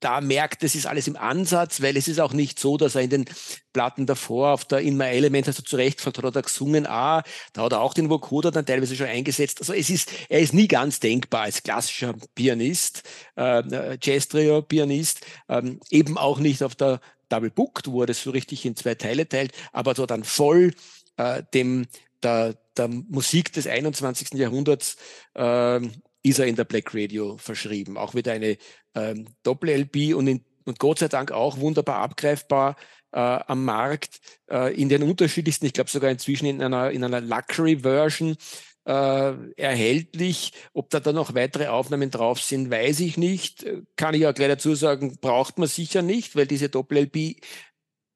da 0.00 0.20
merkt, 0.20 0.62
das 0.62 0.74
ist 0.74 0.86
alles 0.86 1.06
im 1.06 1.16
Ansatz, 1.16 1.80
weil 1.80 1.96
es 1.96 2.08
ist 2.08 2.18
auch 2.18 2.32
nicht 2.32 2.58
so, 2.58 2.76
dass 2.76 2.96
er 2.96 3.02
in 3.02 3.10
den 3.10 3.24
Platten 3.72 4.04
davor 4.04 4.52
auf 4.52 4.64
der 4.64 4.80
In 4.80 4.96
My 4.96 5.04
Element, 5.04 5.46
hast 5.46 5.60
du 5.60 5.62
zu 5.62 5.76
Recht 5.76 6.00
von 6.00 6.12
hat 6.12 6.36
er 6.36 6.42
gesungen, 6.42 6.86
ah, 6.86 7.22
da 7.52 7.62
hat 7.62 7.72
er 7.72 7.80
auch 7.80 7.94
den 7.94 8.10
Vocoder 8.10 8.50
dann 8.50 8.66
teilweise 8.66 8.96
schon 8.96 9.06
eingesetzt. 9.06 9.60
Also 9.60 9.72
es 9.72 9.90
ist, 9.90 10.10
er 10.28 10.40
ist 10.40 10.54
nie 10.54 10.68
ganz 10.68 10.98
denkbar 10.98 11.42
als 11.42 11.62
klassischer 11.62 12.14
Pianist, 12.34 13.04
äh, 13.36 13.96
Jazz-Trio-Pianist, 14.02 15.24
ähm, 15.48 15.80
eben 15.90 16.18
auch 16.18 16.38
nicht 16.38 16.62
auf 16.62 16.74
der 16.74 17.00
Double 17.28 17.50
Booked, 17.50 17.90
wo 17.90 18.02
er 18.02 18.06
das 18.06 18.22
so 18.22 18.30
richtig 18.30 18.66
in 18.66 18.76
zwei 18.76 18.94
Teile 18.94 19.28
teilt, 19.28 19.52
aber 19.72 19.94
so 19.94 20.04
dann 20.04 20.24
voll 20.24 20.74
äh, 21.16 21.42
dem 21.54 21.86
der, 22.22 22.54
der 22.76 22.88
Musik 22.88 23.52
des 23.52 23.66
21. 23.66 24.34
Jahrhunderts 24.34 24.96
äh, 25.34 25.80
ist 26.22 26.38
er 26.38 26.46
in 26.46 26.56
der 26.56 26.64
Black 26.64 26.94
Radio 26.94 27.36
verschrieben. 27.36 27.96
Auch 27.96 28.14
wieder 28.14 28.32
eine 28.32 28.56
ähm, 28.94 29.26
Doppel-LP 29.42 30.14
und, 30.14 30.26
in, 30.26 30.44
und 30.64 30.78
Gott 30.78 31.00
sei 31.00 31.08
Dank 31.08 31.32
auch 31.32 31.58
wunderbar 31.58 31.96
abgreifbar 31.96 32.76
äh, 33.12 33.18
am 33.18 33.64
Markt 33.64 34.20
äh, 34.50 34.74
in 34.74 34.88
den 34.88 35.02
unterschiedlichsten, 35.02 35.66
ich 35.66 35.72
glaube 35.72 35.90
sogar 35.90 36.10
inzwischen 36.10 36.46
in 36.46 36.62
einer, 36.62 36.90
in 36.90 37.04
einer 37.04 37.20
Luxury-Version 37.20 38.36
äh, 38.84 39.32
erhältlich. 39.56 40.52
Ob 40.72 40.90
da 40.90 41.00
dann 41.00 41.14
noch 41.14 41.34
weitere 41.34 41.66
Aufnahmen 41.68 42.10
drauf 42.10 42.40
sind, 42.40 42.70
weiß 42.70 43.00
ich 43.00 43.16
nicht. 43.16 43.66
Kann 43.96 44.14
ich 44.14 44.26
auch 44.26 44.34
gleich 44.34 44.48
dazu 44.48 44.74
sagen, 44.74 45.18
braucht 45.20 45.58
man 45.58 45.68
sicher 45.68 46.02
nicht, 46.02 46.36
weil 46.36 46.46
diese 46.46 46.68
Doppel-LP 46.68 47.40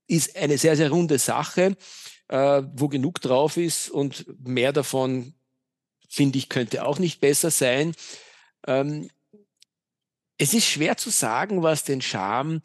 ist 0.09 0.37
eine 0.37 0.59
sehr, 0.59 0.77
sehr 0.77 0.91
runde 0.91 1.19
Sache, 1.19 1.77
äh, 2.29 2.63
wo 2.75 2.89
genug 2.89 3.21
drauf 3.21 3.57
ist 3.57 3.91
und 3.91 4.27
mehr 4.47 4.73
davon 4.73 5.35
finde 6.17 6.39
ich, 6.39 6.49
könnte 6.49 6.85
auch 6.85 6.99
nicht 6.99 7.21
besser 7.21 7.51
sein. 7.51 7.95
Ähm, 8.67 9.11
es 10.39 10.55
ist 10.55 10.67
schwer 10.67 10.97
zu 10.97 11.11
sagen, 11.11 11.63
was 11.63 11.85
den 11.85 12.01
Charme 12.01 12.63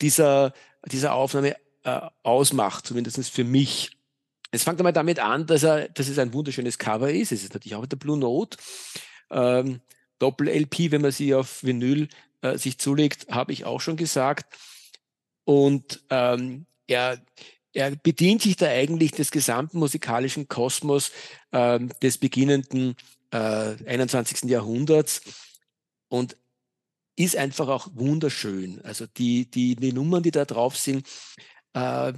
dieser, 0.00 0.52
dieser 0.86 1.14
Aufnahme 1.14 1.56
äh, 1.84 2.00
ausmacht, 2.22 2.86
zumindest 2.86 3.30
für 3.30 3.44
mich. 3.44 3.96
Es 4.50 4.64
fängt 4.64 4.80
einmal 4.80 4.92
damit 4.92 5.20
an, 5.20 5.46
dass, 5.46 5.62
er, 5.62 5.88
dass 5.88 6.08
es 6.08 6.18
ein 6.18 6.32
wunderschönes 6.32 6.78
Cover 6.78 7.10
ist. 7.10 7.30
Es 7.30 7.44
ist 7.44 7.54
natürlich 7.54 7.76
auch 7.76 7.82
mit 7.82 7.92
der 7.92 7.96
Blue 7.96 8.18
Note. 8.18 8.58
Ähm, 9.30 9.80
Doppel-LP, 10.18 10.90
wenn 10.90 11.02
man 11.02 11.12
sie 11.12 11.34
auf 11.34 11.62
Vinyl 11.62 12.08
äh, 12.42 12.58
sich 12.58 12.78
zulegt, 12.78 13.28
habe 13.30 13.52
ich 13.52 13.64
auch 13.64 13.80
schon 13.80 13.96
gesagt. 13.96 14.52
Und 15.44 16.02
ähm, 16.10 16.66
er, 16.88 17.22
er 17.72 17.94
bedient 17.96 18.42
sich 18.42 18.56
da 18.56 18.66
eigentlich 18.66 19.12
des 19.12 19.30
gesamten 19.30 19.78
musikalischen 19.78 20.48
Kosmos 20.48 21.12
äh, 21.52 21.78
des 22.02 22.18
beginnenden 22.18 22.96
äh, 23.30 23.36
21. 23.86 24.50
Jahrhunderts 24.50 25.22
und 26.08 26.36
ist 27.16 27.36
einfach 27.36 27.68
auch 27.68 27.88
wunderschön. 27.94 28.80
Also 28.82 29.06
die, 29.06 29.50
die, 29.50 29.76
die 29.76 29.92
Nummern, 29.92 30.22
die 30.22 30.30
da 30.30 30.44
drauf 30.44 30.76
sind, 30.76 31.06
äh, 31.74 32.12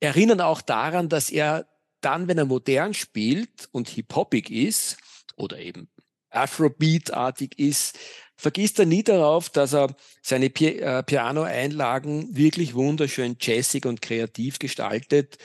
erinnern 0.00 0.40
auch 0.40 0.60
daran, 0.60 1.08
dass 1.08 1.30
er 1.30 1.68
dann, 2.00 2.28
wenn 2.28 2.38
er 2.38 2.44
modern 2.44 2.94
spielt 2.94 3.68
und 3.72 3.88
hip-hoppig 3.88 4.50
ist 4.50 4.98
oder 5.36 5.58
eben 5.58 5.88
Afrobeat-artig 6.30 7.58
ist, 7.58 7.98
vergisst 8.36 8.78
er 8.78 8.86
nie 8.86 9.02
darauf, 9.02 9.50
dass 9.50 9.74
er 9.74 9.94
seine 10.22 10.50
Pi 10.50 10.78
äh, 10.78 11.02
Piano-Einlagen 11.02 12.36
wirklich 12.36 12.74
wunderschön 12.74 13.36
jazzig 13.40 13.86
und 13.86 14.02
kreativ 14.02 14.58
gestaltet. 14.58 15.38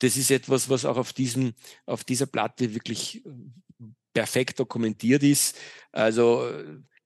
Das 0.00 0.16
ist 0.16 0.30
etwas, 0.30 0.68
was 0.68 0.84
auch 0.84 0.96
auf 0.96 1.12
diesem, 1.12 1.54
auf 1.86 2.04
dieser 2.04 2.26
Platte 2.26 2.74
wirklich 2.74 3.24
äh, 3.24 3.30
perfekt 4.12 4.58
dokumentiert 4.60 5.22
ist. 5.22 5.56
Also 5.92 6.50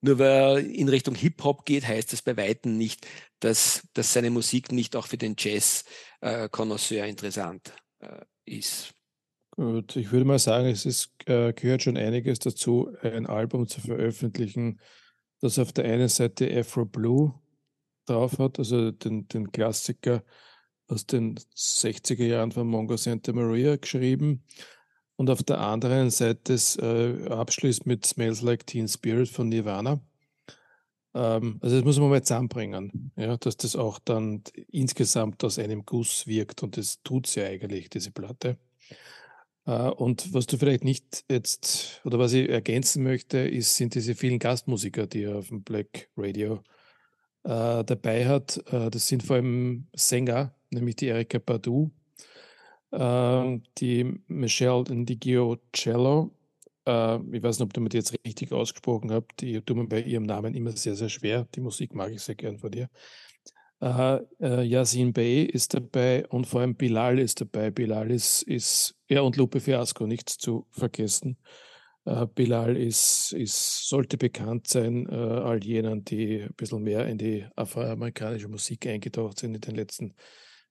nur 0.03 0.19
weil 0.19 0.29
er 0.29 0.59
in 0.59 0.89
Richtung 0.89 1.15
Hip-Hop 1.15 1.65
geht, 1.65 1.87
heißt 1.87 2.13
das 2.13 2.23
bei 2.23 2.37
Weitem 2.37 2.77
nicht, 2.77 3.07
dass, 3.39 3.89
dass 3.95 4.13
seine 4.13 4.31
Musik 4.31 4.73
nicht 4.73 4.97
auch 4.97 5.07
für 5.07 5.17
den 5.17 5.37
Jazz-Konnoisseur 5.39 7.05
äh, 7.05 7.09
interessant 7.09 7.73
äh, 8.01 8.21
ist. 8.45 8.95
Gut, 9.53 9.95
ich 9.97 10.11
würde 10.11 10.25
mal 10.25 10.41
sagen, 10.41 10.67
es 10.67 10.87
ist, 10.87 11.13
äh, 11.27 11.53
gehört 11.53 11.83
schon 11.83 11.97
einiges 11.97 12.41
dazu, 12.41 12.91
ein 13.03 13.27
Album 13.27 13.69
zu 13.69 13.81
veröffentlichen, 13.81 14.81
das 15.43 15.59
auf 15.59 15.73
der 15.73 15.85
einen 15.85 16.09
Seite 16.09 16.51
Afro 16.57 16.87
Blue 16.87 17.35
drauf 18.07 18.39
hat, 18.39 18.59
also 18.59 18.93
den, 18.93 19.29
den 19.29 19.53
Klassiker 19.53 20.25
aus 20.89 21.07
den 21.07 21.37
60er 21.37 22.25
Jahren 22.25 22.53
von 22.53 22.67
Mongo 22.67 22.97
Santa 22.97 23.33
Maria 23.33 23.77
geschrieben 23.77 24.45
und 25.17 25.31
auf 25.31 25.43
der 25.43 25.59
anderen 25.59 26.11
Seite 26.11 26.55
äh, 26.55 27.29
abschließt 27.29 27.87
mit 27.87 28.07
Smells 28.07 28.43
Like 28.43 28.67
Teen 28.67 28.89
Spirit 28.89 29.29
von 29.29 29.49
Nirvana. 29.49 30.01
Ähm, 31.15 31.59
also 31.61 31.77
das 31.77 31.85
muss 31.85 31.99
man 31.99 32.11
mal 32.11 32.23
zusammenbringen, 32.23 33.13
ja, 33.17 33.37
dass 33.37 33.57
das 33.57 33.75
auch 33.75 33.99
dann 33.99 34.43
insgesamt 34.69 35.43
aus 35.45 35.59
einem 35.59 35.85
Guss 35.85 36.27
wirkt 36.27 36.63
und 36.63 36.77
das 36.77 37.03
tut 37.03 37.27
es 37.27 37.35
ja 37.35 37.47
eigentlich, 37.47 37.91
diese 37.91 38.13
Platte. 38.13 38.59
Äh, 39.67 39.91
und 39.91 40.33
was 40.35 40.47
du 40.47 40.57
vielleicht 40.57 40.85
nicht 40.85 41.25
jetzt, 41.31 42.01
oder 42.05 42.19
was 42.19 42.33
ich 42.33 42.49
ergänzen 42.49 43.03
möchte, 43.03 43.39
ist, 43.39 43.77
sind 43.77 43.95
diese 43.95 44.15
vielen 44.15 44.39
Gastmusiker, 44.39 45.07
die 45.07 45.25
er 45.25 45.37
auf 45.39 45.49
dem 45.49 45.63
Black 45.63 46.09
Radio 46.17 46.63
äh, 47.45 47.85
dabei 47.85 48.27
hat. 48.27 48.59
Äh, 48.73 48.91
das 48.91 49.07
sind 49.09 49.23
vor 49.23 49.37
allem 49.37 49.87
Sänger, 49.95 50.55
nämlich 50.71 50.97
die 50.97 51.09
Erika 51.09 51.39
Badu, 51.39 51.91
äh, 52.91 53.59
die 53.79 54.21
Michelle 54.29 54.85
Indigio 54.89 55.59
Cello. 55.73 56.33
Äh, 56.87 57.17
ich 57.33 57.43
weiß 57.43 57.59
nicht, 57.59 57.67
ob 57.67 57.73
du 57.73 57.81
mir 57.81 57.89
die 57.89 57.99
jetzt 57.99 58.15
richtig 58.27 58.53
ausgesprochen 58.53 59.13
hast. 59.13 59.27
Die 59.41 59.61
tut 59.61 59.77
mir 59.77 59.87
bei 59.87 60.03
ihrem 60.03 60.25
Namen 60.25 60.55
immer 60.55 60.73
sehr, 60.73 60.95
sehr 60.95 61.09
schwer. 61.09 61.47
Die 61.55 61.61
Musik 61.61 61.95
mag 61.95 62.13
ich 62.13 62.23
sehr 62.23 62.35
gern 62.35 62.59
von 62.59 62.71
dir. 62.71 62.89
Uh, 63.83 64.21
uh, 64.41 64.61
Yasin 64.61 65.13
Bey 65.13 65.43
ist 65.43 65.75
dabei 65.75 66.25
und 66.29 66.47
vor 66.47 66.61
allem 66.61 66.77
Bilal 66.77 67.19
ist 67.19 67.41
dabei. 67.41 67.73
Bilal 67.73 68.13
ist, 68.13 68.43
ist 68.43 68.95
er 69.09 69.25
und 69.25 69.37
Lupe 69.37 69.59
Fiasco 69.59 70.07
nicht 70.07 70.29
zu 70.29 70.69
vergessen. 70.71 71.37
Uh, 72.05 72.27
Bilal 72.27 72.77
ist, 72.77 73.33
ist, 73.33 73.89
sollte 73.89 74.17
bekannt 74.19 74.69
sein, 74.69 75.09
all 75.11 75.65
jenen, 75.65 76.05
die 76.05 76.43
ein 76.43 76.55
bisschen 76.55 76.85
mehr 76.85 77.09
in 77.09 77.19
die 77.19 77.45
afroamerikanische 77.57 78.47
Musik 78.47 78.87
eingetaucht 78.87 79.41
sind 79.41 79.57
in 79.57 79.61
den 79.61 79.75
letzten 79.75 80.15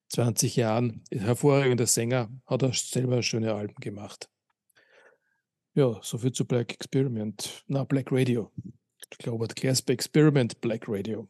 20 0.07 0.55
Jahren. 0.55 1.03
Hervorragender 1.11 1.87
Sänger, 1.87 2.29
hat 2.45 2.63
auch 2.63 2.73
selber 2.73 3.21
schöne 3.23 3.53
Alben 3.53 3.75
gemacht. 3.81 4.29
Ja, 5.73 5.99
soviel 6.01 6.31
zu 6.31 6.45
Black 6.45 6.73
Experiment. 6.73 7.63
Na, 7.67 7.83
Black 7.83 8.09
Radio. 8.09 8.51
Ich 9.11 9.17
glaube, 9.17 9.47
Class 9.47 9.81
Experiment 9.81 10.61
Black 10.61 10.85
Radio. 10.87 11.27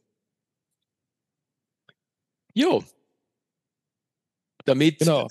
Jo. 2.53 2.83
Damit, 4.65 4.99
genau. 4.99 5.27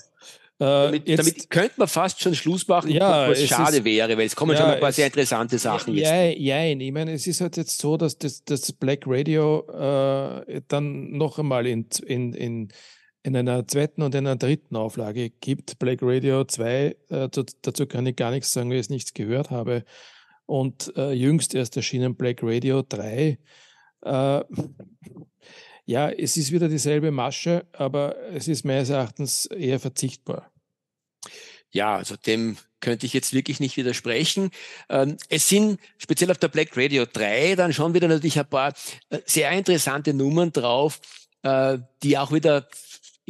Äh, 0.61 0.99
damit, 0.99 1.19
damit, 1.19 1.49
könnte 1.49 1.73
man 1.77 1.87
fast 1.87 2.21
schon 2.21 2.35
Schluss 2.35 2.67
machen, 2.67 2.91
ja, 2.91 3.29
was 3.29 3.43
schade 3.47 3.77
ist, 3.77 3.83
wäre, 3.83 4.15
weil 4.15 4.27
es 4.27 4.35
kommen 4.35 4.51
ja, 4.51 4.57
schon 4.61 4.69
ein 4.69 4.79
paar 4.79 4.91
sehr 4.91 5.07
interessante 5.07 5.57
Sachen 5.57 5.95
ja, 5.95 6.25
jetzt. 6.25 6.39
Ja, 6.39 6.63
ja, 6.63 6.79
ich 6.79 6.91
meine, 6.91 7.13
es 7.13 7.25
ist 7.25 7.41
halt 7.41 7.57
jetzt 7.57 7.79
so, 7.79 7.97
dass 7.97 8.17
das, 8.19 8.43
das 8.43 8.71
Black 8.73 9.05
Radio 9.07 9.65
äh, 9.71 10.61
dann 10.67 11.13
noch 11.13 11.39
einmal 11.39 11.65
in, 11.65 11.87
in, 12.05 12.33
in, 12.33 12.69
in 13.23 13.35
einer 13.35 13.67
zweiten 13.67 14.03
und 14.03 14.13
in 14.13 14.27
einer 14.27 14.35
dritten 14.35 14.75
Auflage 14.75 15.29
gibt. 15.31 15.79
Black 15.79 15.99
Radio 16.01 16.43
2, 16.43 16.95
äh, 17.09 17.29
dazu 17.61 17.87
kann 17.87 18.05
ich 18.05 18.15
gar 18.15 18.29
nichts 18.29 18.51
sagen, 18.51 18.69
weil 18.69 18.77
ich 18.77 18.85
es 18.85 18.89
nichts 18.89 19.15
gehört 19.15 19.49
habe. 19.49 19.83
Und 20.45 20.93
äh, 20.95 21.11
jüngst 21.11 21.55
erst 21.55 21.75
erschienen 21.75 22.15
Black 22.15 22.43
Radio 22.43 22.83
3. 22.87 23.39
Ja, 25.85 26.09
es 26.09 26.37
ist 26.37 26.51
wieder 26.51 26.69
dieselbe 26.69 27.11
Masche, 27.11 27.65
aber 27.73 28.15
es 28.33 28.47
ist 28.47 28.65
meines 28.65 28.89
Erachtens 28.89 29.45
eher 29.47 29.79
verzichtbar. 29.79 30.51
Ja, 31.71 31.95
also 31.95 32.15
dem 32.15 32.57
könnte 32.81 33.05
ich 33.05 33.13
jetzt 33.13 33.33
wirklich 33.33 33.59
nicht 33.59 33.77
widersprechen. 33.77 34.51
Ähm, 34.89 35.17
es 35.29 35.47
sind 35.47 35.79
speziell 35.97 36.31
auf 36.31 36.37
der 36.37 36.49
Black 36.49 36.75
Radio 36.75 37.05
3 37.05 37.55
dann 37.55 37.73
schon 37.73 37.93
wieder 37.93 38.07
natürlich 38.07 38.39
ein 38.39 38.49
paar 38.49 38.73
äh, 39.09 39.19
sehr 39.25 39.51
interessante 39.51 40.13
Nummern 40.13 40.51
drauf, 40.51 40.99
äh, 41.43 41.77
die 42.03 42.17
auch 42.17 42.31
wieder 42.31 42.67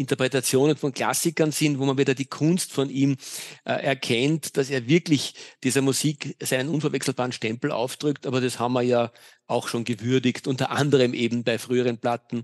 Interpretationen 0.02 0.76
von 0.76 0.94
Klassikern 0.94 1.52
sind, 1.52 1.80
wo 1.80 1.86
man 1.86 1.98
wieder 1.98 2.14
die 2.14 2.26
Kunst 2.26 2.74
von 2.74 2.90
ihm 2.90 3.18
äh, 3.64 3.74
erkennt, 3.74 4.58
dass 4.58 4.70
er 4.70 4.88
wirklich 4.88 5.34
dieser 5.64 5.82
Musik 5.82 6.36
seinen 6.42 6.70
unverwechselbaren 6.70 7.32
Stempel 7.32 7.72
aufdrückt. 7.72 8.28
Aber 8.28 8.42
das 8.42 8.60
haben 8.60 8.74
wir 8.74 8.82
ja 8.82 9.12
auch 9.48 9.68
schon 9.68 9.84
gewürdigt, 9.84 10.48
unter 10.48 10.72
anderem 10.72 11.14
eben 11.14 11.44
bei 11.44 11.58
früheren 11.58 11.98
Platten. 11.98 12.44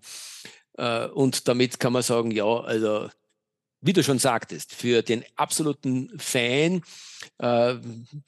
Äh, 0.78 1.08
und 1.08 1.48
damit 1.48 1.80
kann 1.80 1.94
man 1.94 2.04
sagen, 2.04 2.32
ja, 2.32 2.46
also 2.46 3.10
wie 3.82 3.94
du 3.94 4.04
schon 4.04 4.20
sagtest, 4.20 4.74
für 4.74 5.04
den 5.04 5.24
absoluten 5.36 6.12
Fan 6.18 6.82
äh, 7.38 7.76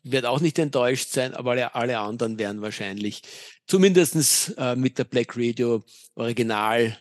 wird 0.03 0.25
auch 0.25 0.39
nicht 0.41 0.59
enttäuscht 0.59 1.09
sein, 1.09 1.33
aber 1.33 1.51
alle, 1.51 1.75
alle 1.75 1.99
anderen 1.99 2.37
werden 2.37 2.61
wahrscheinlich 2.61 3.23
zumindest 3.65 4.55
äh, 4.57 4.75
mit 4.75 4.97
der 4.97 5.05
Black 5.05 5.35
Radio 5.35 5.83
Original 6.15 6.97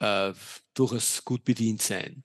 äh, 0.00 0.32
durchaus 0.74 1.24
gut 1.24 1.44
bedient 1.44 1.82
sein. 1.82 2.24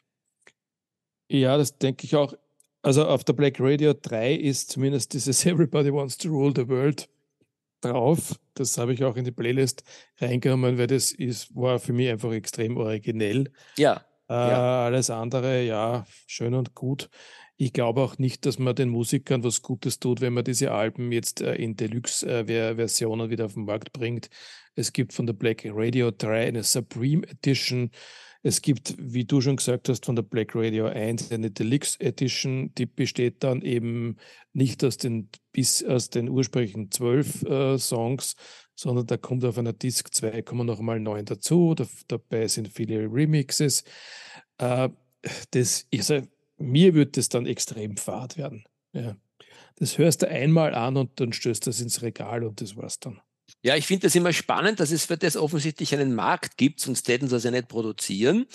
Ja, 1.29 1.57
das 1.57 1.77
denke 1.77 2.05
ich 2.05 2.15
auch. 2.15 2.33
Also 2.81 3.05
auf 3.05 3.23
der 3.23 3.33
Black 3.33 3.59
Radio 3.59 3.93
3 3.93 4.33
ist 4.33 4.71
zumindest 4.71 5.13
dieses 5.13 5.45
Everybody 5.45 5.91
Wants 5.91 6.17
to 6.17 6.29
Rule 6.29 6.53
the 6.55 6.67
World 6.67 7.09
drauf. 7.81 8.39
Das 8.53 8.77
habe 8.77 8.93
ich 8.93 9.03
auch 9.03 9.15
in 9.15 9.25
die 9.25 9.31
Playlist 9.31 9.83
reingenommen, 10.19 10.77
weil 10.77 10.87
das 10.87 11.11
ist, 11.11 11.55
war 11.55 11.79
für 11.79 11.93
mich 11.93 12.09
einfach 12.09 12.31
extrem 12.31 12.77
originell. 12.77 13.51
Ja. 13.77 14.05
Äh, 14.29 14.33
ja. 14.33 14.85
Alles 14.85 15.09
andere, 15.09 15.63
ja, 15.63 16.05
schön 16.27 16.53
und 16.53 16.73
gut. 16.73 17.09
Ich 17.57 17.71
glaube 17.71 18.01
auch 18.01 18.17
nicht, 18.17 18.45
dass 18.45 18.59
man 18.59 18.75
den 18.75 18.89
Musikern 18.89 19.43
was 19.43 19.61
Gutes 19.61 19.99
tut, 19.99 20.19
wenn 20.19 20.33
man 20.33 20.43
diese 20.43 20.71
Alben 20.71 21.11
jetzt 21.11 21.41
äh, 21.41 21.55
in 21.55 21.77
Deluxe-Versionen 21.77 23.27
äh, 23.27 23.29
wieder 23.29 23.45
auf 23.45 23.53
den 23.53 23.65
Markt 23.65 23.93
bringt. 23.93 24.29
Es 24.75 24.91
gibt 24.91 25.13
von 25.13 25.25
der 25.25 25.33
Black 25.33 25.63
Radio 25.65 26.11
3 26.11 26.47
eine 26.47 26.63
Supreme 26.63 27.25
Edition. 27.25 27.91
Es 28.43 28.61
gibt, 28.61 28.95
wie 28.99 29.23
du 29.23 29.39
schon 29.39 29.55
gesagt 29.55 29.87
hast, 29.87 30.05
von 30.05 30.17
der 30.17 30.23
Black 30.23 30.53
Radio 30.53 30.85
1 30.87 31.31
eine 31.31 31.49
Deluxe 31.49 31.99
Edition, 32.01 32.73
die 32.75 32.85
besteht 32.85 33.43
dann 33.43 33.61
eben 33.61 34.17
nicht 34.51 34.83
aus 34.83 34.97
den, 34.97 35.29
bis 35.53 35.81
aus 35.83 36.09
den 36.09 36.29
ursprünglichen 36.29 36.91
zwölf 36.91 37.41
äh, 37.43 37.77
Songs, 37.77 38.35
sondern 38.75 39.07
da 39.07 39.15
kommt 39.15 39.45
auf 39.45 39.57
einer 39.57 39.73
Disc 39.73 40.13
2 40.13 40.41
kommen 40.41 40.67
noch 40.67 40.81
mal 40.81 40.99
neun 40.99 41.23
dazu. 41.23 41.73
Da, 41.73 41.87
dabei 42.09 42.49
sind 42.49 42.67
viele 42.67 43.11
Remixes. 43.11 43.85
Äh, 44.57 44.89
das, 45.51 45.87
also, 45.93 46.21
mir 46.57 46.93
wird 46.93 47.17
das 47.17 47.29
dann 47.29 47.45
extrem 47.45 47.97
fad 47.97 48.37
werden. 48.37 48.65
Ja. 48.93 49.17
Das 49.77 49.97
hörst 49.97 50.21
du 50.21 50.29
einmal 50.29 50.73
an 50.73 50.95
und 50.95 51.19
dann 51.19 51.33
stößt 51.33 51.67
das 51.67 51.81
ins 51.81 52.01
Regal 52.01 52.43
und 52.43 52.61
das 52.61 52.77
war's 52.77 52.99
dann. 52.99 53.19
Ja, 53.61 53.75
ich 53.75 53.87
finde 53.87 54.07
das 54.07 54.15
immer 54.15 54.33
spannend, 54.33 54.79
dass 54.79 54.91
es 54.91 55.05
für 55.05 55.17
das 55.17 55.37
offensichtlich 55.37 55.93
einen 55.93 56.15
Markt 56.15 56.57
gibt, 56.57 56.79
sonst 56.79 57.07
hätten 57.07 57.27
sie 57.27 57.35
das 57.35 57.43
ja 57.43 57.51
nicht 57.51 57.67
produzieren. 57.67 58.45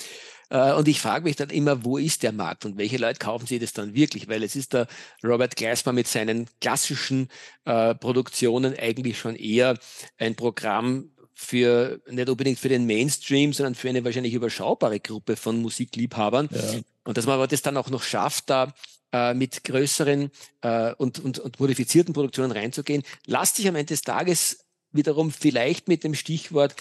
Äh, 0.51 0.73
und 0.75 0.89
ich 0.89 1.01
frage 1.01 1.25
mich 1.25 1.37
dann 1.37 1.51
immer, 1.51 1.85
wo 1.85 1.99
ist 1.99 2.23
der 2.23 2.33
Markt 2.33 2.65
und 2.65 2.77
welche 2.77 2.97
Leute 2.97 3.19
kaufen 3.19 3.47
sie 3.47 3.59
das 3.59 3.73
dann 3.73 3.95
wirklich? 3.95 4.29
Weil 4.29 4.43
es 4.43 4.57
ist 4.57 4.73
der 4.73 4.87
Robert 5.25 5.57
Gleismer 5.57 5.93
mit 5.93 6.07
seinen 6.07 6.49
klassischen 6.61 7.29
äh, 7.65 7.95
Produktionen 7.95 8.77
eigentlich 8.79 9.19
schon 9.19 9.37
eher 9.37 9.79
ein 10.19 10.35
Programm 10.37 11.11
für, 11.35 12.01
nicht 12.09 12.29
unbedingt 12.29 12.59
für 12.59 12.69
den 12.69 12.87
Mainstream, 12.87 13.53
sondern 13.53 13.75
für 13.75 13.89
eine 13.89 14.05
wahrscheinlich 14.05 14.35
überschaubare 14.35 15.01
Gruppe 15.01 15.37
von 15.37 15.61
Musikliebhabern. 15.63 16.49
Ja. 16.53 16.81
Und 17.11 17.17
dass 17.17 17.27
man 17.27 17.35
aber 17.35 17.49
das 17.49 17.61
dann 17.61 17.77
auch 17.77 17.91
noch 17.91 18.05
schafft, 18.05 18.51
da 18.51 18.73
äh, 19.11 19.35
mit 19.35 19.65
größeren 19.65 20.31
äh, 20.61 20.95
und, 20.95 21.19
und, 21.19 21.41
und 21.41 21.59
modifizierten 21.59 22.15
Produktionen 22.15 22.53
reinzugehen, 22.53 23.03
lasst 23.27 23.57
sich 23.57 23.67
am 23.67 23.75
Ende 23.75 23.95
des 23.95 24.03
Tages 24.03 24.65
wiederum 24.93 25.33
vielleicht 25.33 25.89
mit 25.89 26.05
dem 26.05 26.15
Stichwort, 26.15 26.77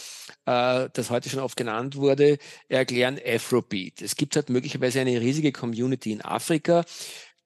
äh, 0.45 0.87
das 0.93 1.09
heute 1.09 1.29
schon 1.29 1.39
oft 1.39 1.57
genannt 1.57 1.95
wurde, 1.95 2.37
erklären 2.67 3.19
Afrobeat. 3.25 4.03
Es 4.03 4.15
gibt 4.15 4.35
halt 4.35 4.51
möglicherweise 4.51 4.99
eine 4.99 5.19
riesige 5.19 5.51
Community 5.51 6.11
in 6.11 6.21
Afrika, 6.21 6.85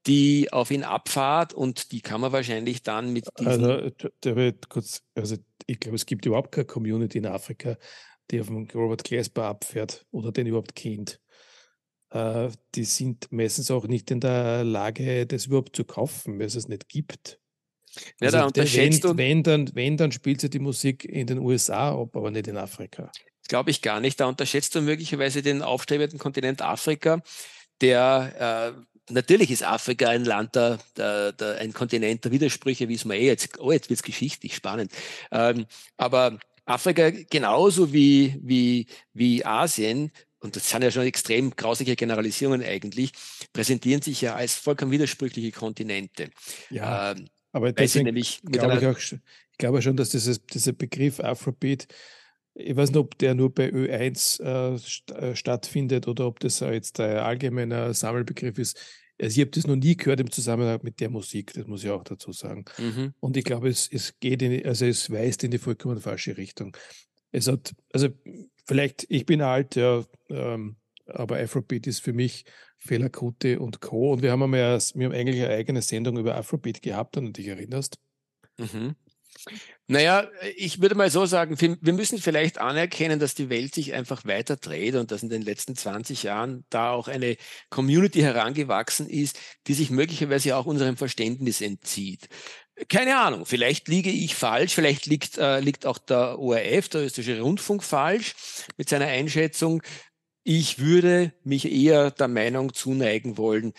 die 0.05 0.51
auf 0.51 0.69
ihn 0.69 0.83
abfahrt 0.83 1.53
und 1.53 1.93
die 1.93 2.01
kann 2.01 2.19
man 2.19 2.33
wahrscheinlich 2.33 2.83
dann 2.83 3.13
mit 3.13 3.29
diesen... 3.39 3.63
Also, 3.63 3.91
kurz, 4.67 5.03
also 5.15 5.37
ich 5.67 5.79
glaube, 5.79 5.95
es 5.95 6.05
gibt 6.05 6.25
überhaupt 6.25 6.51
keine 6.51 6.65
Community 6.65 7.19
in 7.19 7.27
Afrika, 7.27 7.77
die 8.29 8.41
auf 8.41 8.47
den 8.47 8.69
Robert 8.75 9.05
Glasper 9.05 9.45
abfährt 9.45 10.05
oder 10.11 10.33
den 10.33 10.47
überhaupt 10.47 10.75
kennt. 10.75 11.21
Äh, 12.13 12.49
die 12.75 12.83
sind 12.83 13.31
meistens 13.31 13.71
auch 13.71 13.87
nicht 13.87 14.11
in 14.11 14.19
der 14.19 14.63
Lage, 14.63 15.25
das 15.25 15.47
überhaupt 15.47 15.75
zu 15.75 15.83
kaufen, 15.83 16.39
weil 16.39 16.45
es 16.45 16.55
es 16.55 16.67
nicht 16.67 16.87
gibt. 16.87 17.39
Ja, 18.21 18.27
also, 18.27 18.37
da 18.37 18.45
unterschätzt 18.45 19.03
wenn, 19.03 19.17
wenn, 19.17 19.43
dann, 19.43 19.75
wenn, 19.75 19.97
dann 19.97 20.11
spielt 20.11 20.41
sie 20.41 20.49
die 20.49 20.59
Musik 20.59 21.05
in 21.05 21.27
den 21.27 21.39
USA 21.39 21.91
ab, 21.91 22.15
aber 22.15 22.31
nicht 22.31 22.47
in 22.47 22.57
Afrika. 22.57 23.11
Glaube 23.47 23.71
ich 23.71 23.81
gar 23.81 23.99
nicht. 23.99 24.19
Da 24.19 24.27
unterschätzt 24.27 24.73
du 24.75 24.81
möglicherweise 24.81 25.41
den 25.41 25.61
aufstrebenden 25.61 26.19
Kontinent 26.19 26.61
Afrika, 26.61 27.21
der 27.81 28.75
äh, 28.77 29.11
natürlich 29.11 29.51
ist 29.51 29.63
Afrika 29.63 30.09
ein 30.09 30.23
Land, 30.23 30.55
der, 30.55 30.79
der, 30.95 31.33
der, 31.33 31.57
ein 31.57 31.73
Kontinent 31.73 32.23
der 32.23 32.31
Widersprüche, 32.31 32.87
wie 32.89 32.95
es 32.95 33.05
mir 33.05 33.17
eh 33.17 33.27
jetzt, 33.27 33.59
oh, 33.59 33.71
jetzt 33.71 33.89
wird 33.89 33.99
es 33.99 34.03
geschichtlich 34.03 34.55
spannend. 34.55 34.91
Ähm, 35.31 35.65
aber 35.97 36.39
Afrika 36.65 37.09
genauso 37.29 37.91
wie, 37.91 38.39
wie, 38.41 38.87
wie 39.13 39.43
Asien 39.43 40.11
und 40.43 40.57
das 40.57 40.69
sind 40.69 40.83
ja 40.83 40.91
schon 40.91 41.05
extrem 41.05 41.55
grausige 41.55 41.95
Generalisierungen 41.95 42.63
eigentlich, 42.63 43.11
präsentieren 43.53 44.01
sich 44.01 44.21
ja 44.21 44.35
als 44.35 44.55
vollkommen 44.55 44.91
widersprüchliche 44.91 45.51
Kontinente. 45.51 46.29
Ja. 46.69 47.11
Ähm, 47.11 47.29
aber 47.53 47.71
deswegen 47.71 48.05
nämlich 48.05 48.41
glaube 48.43 48.77
ich, 48.77 48.85
auch, 48.87 48.99
ich 48.99 49.57
glaube 49.57 49.81
schon, 49.81 49.95
dass 49.95 50.09
dieses, 50.09 50.45
dieser 50.45 50.73
Begriff 50.73 51.19
Afrobeat, 51.19 51.87
ich 52.55 52.75
weiß 52.75 52.89
nicht, 52.89 52.97
ob 52.97 53.17
der 53.17 53.35
nur 53.35 53.53
bei 53.53 53.69
Ö1 53.69 54.43
äh, 54.43 54.77
st 54.77 55.11
äh, 55.11 55.35
stattfindet 55.35 56.07
oder 56.07 56.27
ob 56.27 56.39
das 56.39 56.59
jetzt 56.59 56.99
ein 56.99 57.17
allgemeiner 57.17 57.93
Sammelbegriff 57.93 58.57
ist. 58.59 58.79
Also 59.21 59.35
ich 59.35 59.41
habe 59.41 59.51
das 59.51 59.65
noch 59.65 59.75
nie 59.75 59.95
gehört 59.95 60.19
im 60.19 60.31
Zusammenhang 60.31 60.79
mit 60.83 60.99
der 60.99 61.09
Musik, 61.09 61.53
das 61.53 61.67
muss 61.67 61.83
ich 61.83 61.89
auch 61.89 62.03
dazu 62.03 62.33
sagen. 62.33 62.65
Mhm. 62.77 63.13
Und 63.19 63.37
ich 63.37 63.45
glaube, 63.45 63.69
es, 63.69 63.87
es 63.89 64.19
geht 64.19 64.41
in, 64.41 64.65
also 64.65 64.85
es 64.85 65.09
weist 65.09 65.43
in 65.43 65.51
die 65.51 65.59
vollkommen 65.59 66.01
falsche 66.01 66.35
Richtung. 66.35 66.75
Es 67.33 67.47
hat, 67.47 67.75
also 67.91 68.07
vielleicht, 68.65 69.05
ich 69.09 69.25
bin 69.25 69.41
alt, 69.41 69.75
ja, 69.75 70.05
ähm, 70.29 70.77
aber 71.07 71.37
Afrobeat 71.37 71.87
ist 71.87 71.99
für 71.99 72.13
mich 72.13 72.45
Fela 72.77 73.09
Kuti 73.09 73.57
und 73.57 73.81
Co. 73.81 74.13
Und 74.13 74.21
wir 74.21 74.31
haben, 74.31 74.43
einmal, 74.43 74.79
wir 74.79 75.05
haben 75.05 75.13
eigentlich 75.13 75.41
eine 75.41 75.53
eigene 75.53 75.81
Sendung 75.81 76.17
über 76.17 76.35
Afrobeat 76.35 76.81
gehabt, 76.81 77.17
wenn 77.17 77.25
du 77.25 77.31
dich 77.31 77.47
erinnerst. 77.47 77.99
Mhm. 78.57 78.95
Naja, 79.87 80.29
ich 80.55 80.81
würde 80.81 80.95
mal 80.95 81.09
so 81.09 81.25
sagen, 81.25 81.59
wir 81.59 81.93
müssen 81.93 82.17
vielleicht 82.17 82.57
anerkennen, 82.57 83.19
dass 83.19 83.35
die 83.35 83.49
Welt 83.49 83.75
sich 83.75 83.93
einfach 83.93 84.25
weiter 84.25 84.55
dreht 84.55 84.95
und 84.95 85.11
dass 85.11 85.23
in 85.23 85.29
den 85.29 85.41
letzten 85.41 85.75
20 85.75 86.23
Jahren 86.23 86.63
da 86.69 86.91
auch 86.91 87.09
eine 87.09 87.35
Community 87.69 88.21
herangewachsen 88.21 89.09
ist, 89.09 89.37
die 89.67 89.73
sich 89.73 89.89
möglicherweise 89.89 90.55
auch 90.55 90.65
unserem 90.65 90.95
Verständnis 90.95 91.59
entzieht. 91.59 92.29
Keine 92.89 93.19
Ahnung, 93.19 93.45
vielleicht 93.45 93.87
liege 93.87 94.09
ich 94.09 94.35
falsch, 94.35 94.73
vielleicht 94.73 95.05
liegt, 95.05 95.37
äh, 95.37 95.59
liegt 95.59 95.85
auch 95.85 95.99
der 95.99 96.39
ORF, 96.39 96.89
der 96.89 97.03
österreichische 97.03 97.41
Rundfunk, 97.41 97.83
falsch 97.83 98.33
mit 98.77 98.89
seiner 98.89 99.05
Einschätzung. 99.05 99.83
Ich 100.43 100.79
würde 100.79 101.33
mich 101.43 101.71
eher 101.71 102.09
der 102.11 102.27
Meinung 102.27 102.73
zuneigen 102.73 103.37
wollen, 103.37 103.73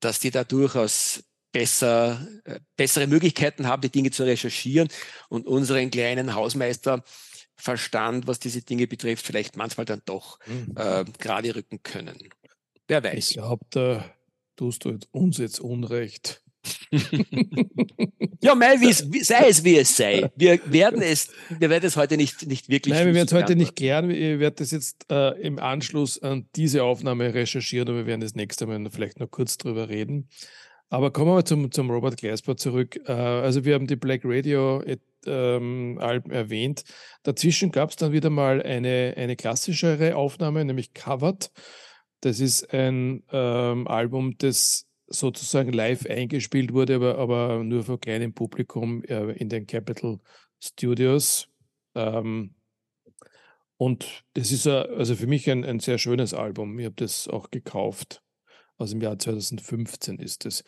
dass 0.00 0.18
die 0.18 0.30
da 0.30 0.42
durchaus 0.44 1.22
besser, 1.52 2.26
äh, 2.44 2.60
bessere 2.76 3.06
Möglichkeiten 3.06 3.66
haben, 3.66 3.82
die 3.82 3.90
Dinge 3.90 4.10
zu 4.10 4.24
recherchieren 4.24 4.88
und 5.28 5.46
unseren 5.46 5.90
kleinen 5.90 6.34
Hausmeisterverstand, 6.34 8.26
was 8.26 8.40
diese 8.40 8.62
Dinge 8.62 8.86
betrifft, 8.86 9.26
vielleicht 9.26 9.56
manchmal 9.56 9.86
dann 9.86 10.02
doch 10.04 10.38
mhm. 10.46 10.74
äh, 10.76 11.04
gerade 11.18 11.54
rücken 11.54 11.82
können. 11.82 12.18
Wer 12.88 13.04
weiß. 13.04 13.30
Ich 13.30 13.36
glaube, 13.36 13.64
da 13.70 14.12
tust 14.56 14.84
du 14.84 14.98
uns 15.12 15.38
jetzt 15.38 15.60
Unrecht. 15.60 16.42
ja, 18.42 18.54
mei, 18.54 18.76
sei 18.76 19.48
es 19.48 19.64
wie 19.64 19.78
es 19.78 19.96
sei. 19.96 20.30
Wir 20.36 20.60
werden 20.66 21.02
es, 21.02 21.30
wir 21.48 21.70
werden 21.70 21.86
es 21.86 21.96
heute 21.96 22.16
nicht, 22.16 22.46
nicht 22.46 22.68
wirklich. 22.68 22.94
Nein, 22.94 23.06
wir 23.06 23.14
werden 23.14 23.28
es 23.28 23.32
heute 23.32 23.56
nicht 23.56 23.76
klären. 23.76 24.10
Ich 24.10 24.38
werde 24.38 24.56
das 24.56 24.70
jetzt 24.70 25.06
äh, 25.10 25.40
im 25.40 25.58
Anschluss 25.58 26.22
an 26.22 26.46
diese 26.56 26.84
Aufnahme 26.84 27.32
recherchieren 27.32 27.88
und 27.88 27.96
wir 27.96 28.06
werden 28.06 28.20
das 28.20 28.34
nächste 28.34 28.66
Mal 28.66 28.90
vielleicht 28.90 29.20
noch 29.20 29.30
kurz 29.30 29.56
drüber 29.56 29.88
reden. 29.88 30.28
Aber 30.90 31.12
kommen 31.12 31.34
wir 31.34 31.44
zum, 31.44 31.70
zum 31.70 31.90
Robert 31.90 32.16
Gleisbach 32.16 32.56
zurück. 32.56 33.00
Äh, 33.06 33.12
also 33.12 33.64
wir 33.64 33.74
haben 33.74 33.86
die 33.86 33.96
Black 33.96 34.22
Radio 34.24 34.82
ähm, 35.26 35.98
Alben 36.00 36.30
erwähnt. 36.30 36.84
Dazwischen 37.22 37.70
gab 37.70 37.90
es 37.90 37.96
dann 37.96 38.12
wieder 38.12 38.30
mal 38.30 38.62
eine, 38.62 39.14
eine 39.16 39.36
klassischere 39.36 40.16
Aufnahme, 40.16 40.64
nämlich 40.64 40.92
Covered. 40.92 41.50
Das 42.20 42.40
ist 42.40 42.74
ein 42.74 43.22
ähm, 43.32 43.86
Album, 43.86 44.36
das 44.36 44.89
sozusagen 45.10 45.72
live 45.72 46.06
eingespielt 46.06 46.72
wurde, 46.72 46.94
aber, 46.94 47.18
aber 47.18 47.62
nur 47.64 47.84
vor 47.84 48.00
kleinem 48.00 48.32
Publikum 48.32 49.02
äh, 49.04 49.32
in 49.32 49.48
den 49.48 49.66
Capitol 49.66 50.20
Studios. 50.60 51.48
Ähm, 51.94 52.54
und 53.76 54.24
das 54.34 54.52
ist 54.52 54.66
a, 54.66 54.82
also 54.82 55.16
für 55.16 55.26
mich 55.26 55.50
ein, 55.50 55.64
ein 55.64 55.80
sehr 55.80 55.98
schönes 55.98 56.32
Album. 56.32 56.78
Ich 56.78 56.86
habe 56.86 56.96
das 56.96 57.28
auch 57.28 57.50
gekauft. 57.50 58.22
Aus 58.78 58.90
dem 58.90 59.00
Jahr 59.00 59.18
2015 59.18 60.18
ist 60.18 60.46
es. 60.46 60.64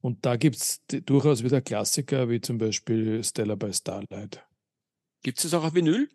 Und 0.00 0.24
da 0.26 0.36
gibt 0.36 0.56
es 0.56 0.80
durchaus 0.86 1.44
wieder 1.44 1.60
Klassiker, 1.60 2.28
wie 2.28 2.40
zum 2.40 2.58
Beispiel 2.58 3.22
Stella 3.22 3.54
by 3.54 3.72
Starlight. 3.72 4.44
Gibt 5.22 5.38
es 5.38 5.44
das 5.44 5.54
auch 5.54 5.64
auf 5.64 5.74
Vinyl? 5.74 6.08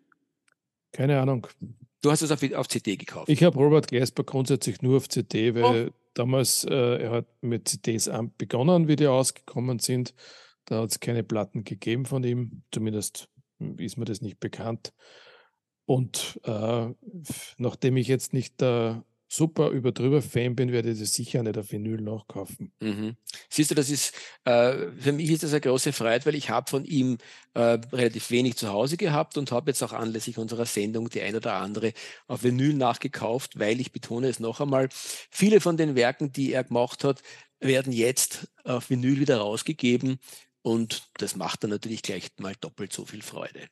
Keine 0.92 1.20
Ahnung. 1.20 1.46
Du 2.02 2.10
hast 2.10 2.22
es 2.22 2.30
auf, 2.30 2.42
auf 2.52 2.68
CD 2.68 2.96
gekauft. 2.96 3.28
Ich 3.28 3.42
habe 3.42 3.58
Robert 3.58 3.88
Glasper 3.88 4.24
grundsätzlich 4.24 4.82
nur 4.82 4.98
auf 4.98 5.08
CD, 5.08 5.54
weil 5.54 5.88
oh. 5.88 5.92
Damals, 6.18 6.64
äh, 6.64 7.02
er 7.02 7.10
hat 7.10 7.26
mit 7.40 7.68
CDs 7.68 8.10
begonnen, 8.36 8.88
wie 8.88 8.96
die 8.96 9.06
ausgekommen 9.06 9.78
sind. 9.78 10.14
Da 10.64 10.82
hat 10.82 10.90
es 10.90 11.00
keine 11.00 11.22
Platten 11.22 11.64
gegeben 11.64 12.04
von 12.04 12.24
ihm, 12.24 12.62
zumindest 12.72 13.28
ist 13.78 13.96
mir 13.96 14.04
das 14.04 14.20
nicht 14.20 14.40
bekannt. 14.40 14.92
Und 15.86 16.40
äh, 16.44 16.88
nachdem 17.56 17.96
ich 17.96 18.08
jetzt 18.08 18.32
nicht 18.34 18.60
der 18.60 19.04
super 19.28 19.68
über 19.68 19.92
drüber 19.92 20.22
Fan 20.22 20.56
bin, 20.56 20.72
werde 20.72 20.90
ich 20.90 20.98
das 20.98 21.12
sicher 21.12 21.42
nicht 21.42 21.58
auf 21.58 21.70
Vinyl 21.70 22.00
nachkaufen. 22.00 22.72
Mhm. 22.80 23.16
Siehst 23.50 23.70
du, 23.70 23.74
das 23.74 23.90
ist, 23.90 24.14
äh, 24.44 24.90
für 24.98 25.12
mich 25.12 25.30
ist 25.30 25.42
das 25.42 25.52
eine 25.52 25.60
große 25.60 25.92
Freiheit, 25.92 26.24
weil 26.24 26.34
ich 26.34 26.48
habe 26.48 26.68
von 26.68 26.84
ihm 26.84 27.18
äh, 27.52 27.78
relativ 27.92 28.30
wenig 28.30 28.56
zu 28.56 28.68
Hause 28.68 28.96
gehabt 28.96 29.36
und 29.36 29.52
habe 29.52 29.70
jetzt 29.70 29.82
auch 29.82 29.92
anlässlich 29.92 30.38
unserer 30.38 30.64
Sendung 30.64 31.10
die 31.10 31.20
ein 31.20 31.36
oder 31.36 31.54
andere 31.54 31.92
auf 32.26 32.42
Vinyl 32.42 32.74
nachgekauft, 32.74 33.58
weil 33.58 33.80
ich 33.80 33.92
betone 33.92 34.28
es 34.28 34.40
noch 34.40 34.60
einmal, 34.60 34.88
viele 35.30 35.60
von 35.60 35.76
den 35.76 35.94
Werken, 35.94 36.32
die 36.32 36.52
er 36.52 36.64
gemacht 36.64 37.04
hat, 37.04 37.22
werden 37.60 37.92
jetzt 37.92 38.48
auf 38.64 38.88
Vinyl 38.88 39.20
wieder 39.20 39.38
rausgegeben 39.38 40.18
und 40.62 41.10
das 41.18 41.36
macht 41.36 41.64
dann 41.64 41.70
natürlich 41.70 42.02
gleich 42.02 42.30
mal 42.38 42.54
doppelt 42.60 42.92
so 42.92 43.04
viel 43.04 43.22
Freude. 43.22 43.68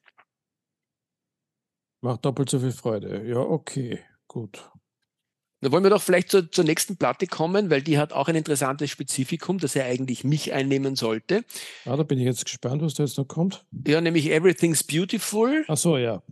Macht 2.03 2.25
doppelt 2.27 2.51
so 2.51 2.61
viel 2.61 2.73
Freude. 2.73 3.27
Ja, 3.27 3.39
okay, 3.39 4.05
gut. 4.29 4.71
Da 5.61 5.73
wollen 5.73 5.83
wir 5.83 5.91
doch 5.91 6.03
vielleicht 6.03 6.31
zur, 6.31 6.51
zur, 6.51 6.65
nächsten 6.65 6.97
Platte 6.97 7.27
kommen, 7.27 7.71
weil 7.71 7.81
die 7.81 7.99
hat 7.99 8.13
auch 8.13 8.29
ein 8.29 8.35
interessantes 8.35 8.91
Spezifikum, 8.91 9.59
das 9.59 9.75
er 9.75 9.87
eigentlich 9.87 10.23
mich 10.23 10.53
einnehmen 10.53 10.97
sollte. 10.97 11.45
Ah, 11.87 11.97
da 11.97 12.03
bin 12.03 12.19
ich 12.19 12.27
jetzt 12.27 12.45
gespannt, 12.45 12.83
was 12.83 12.95
da 12.95 13.05
jetzt 13.05 13.17
noch 13.17 13.27
kommt. 13.27 13.65
Ja, 13.87 14.01
nämlich 14.01 14.31
Everything's 14.31 14.85
Beautiful. 14.85 15.65
Ach 15.67 15.77
so, 15.77 15.97
ja. 15.97 16.23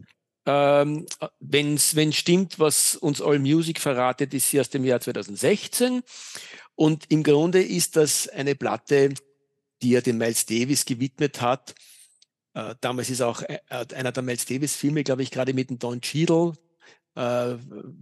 Ähm, 0.46 1.06
wenn 1.40 1.74
es 1.74 1.96
stimmt, 2.16 2.58
was 2.58 2.96
uns 2.96 3.22
All 3.22 3.38
Music 3.38 3.80
verratet, 3.80 4.34
ist 4.34 4.50
sie 4.50 4.60
aus 4.60 4.68
dem 4.68 4.84
Jahr 4.84 5.00
2016. 5.00 6.02
Und 6.74 7.04
im 7.08 7.22
Grunde 7.22 7.62
ist 7.62 7.96
das 7.96 8.28
eine 8.28 8.54
Platte, 8.54 9.14
die 9.80 9.94
er 9.94 10.02
dem 10.02 10.18
Miles 10.18 10.44
Davis 10.44 10.84
gewidmet 10.84 11.40
hat. 11.40 11.74
Äh, 12.52 12.74
damals 12.80 13.10
ist 13.10 13.22
auch 13.22 13.42
äh, 13.42 13.58
einer 13.94 14.12
der 14.12 14.22
Miles 14.22 14.44
Davis-Filme, 14.44 15.02
glaube 15.02 15.22
ich, 15.22 15.30
gerade 15.30 15.54
mit 15.54 15.70
dem 15.70 15.78
Don 15.78 16.00
Cheadle, 16.00 16.52
äh, 17.16 17.54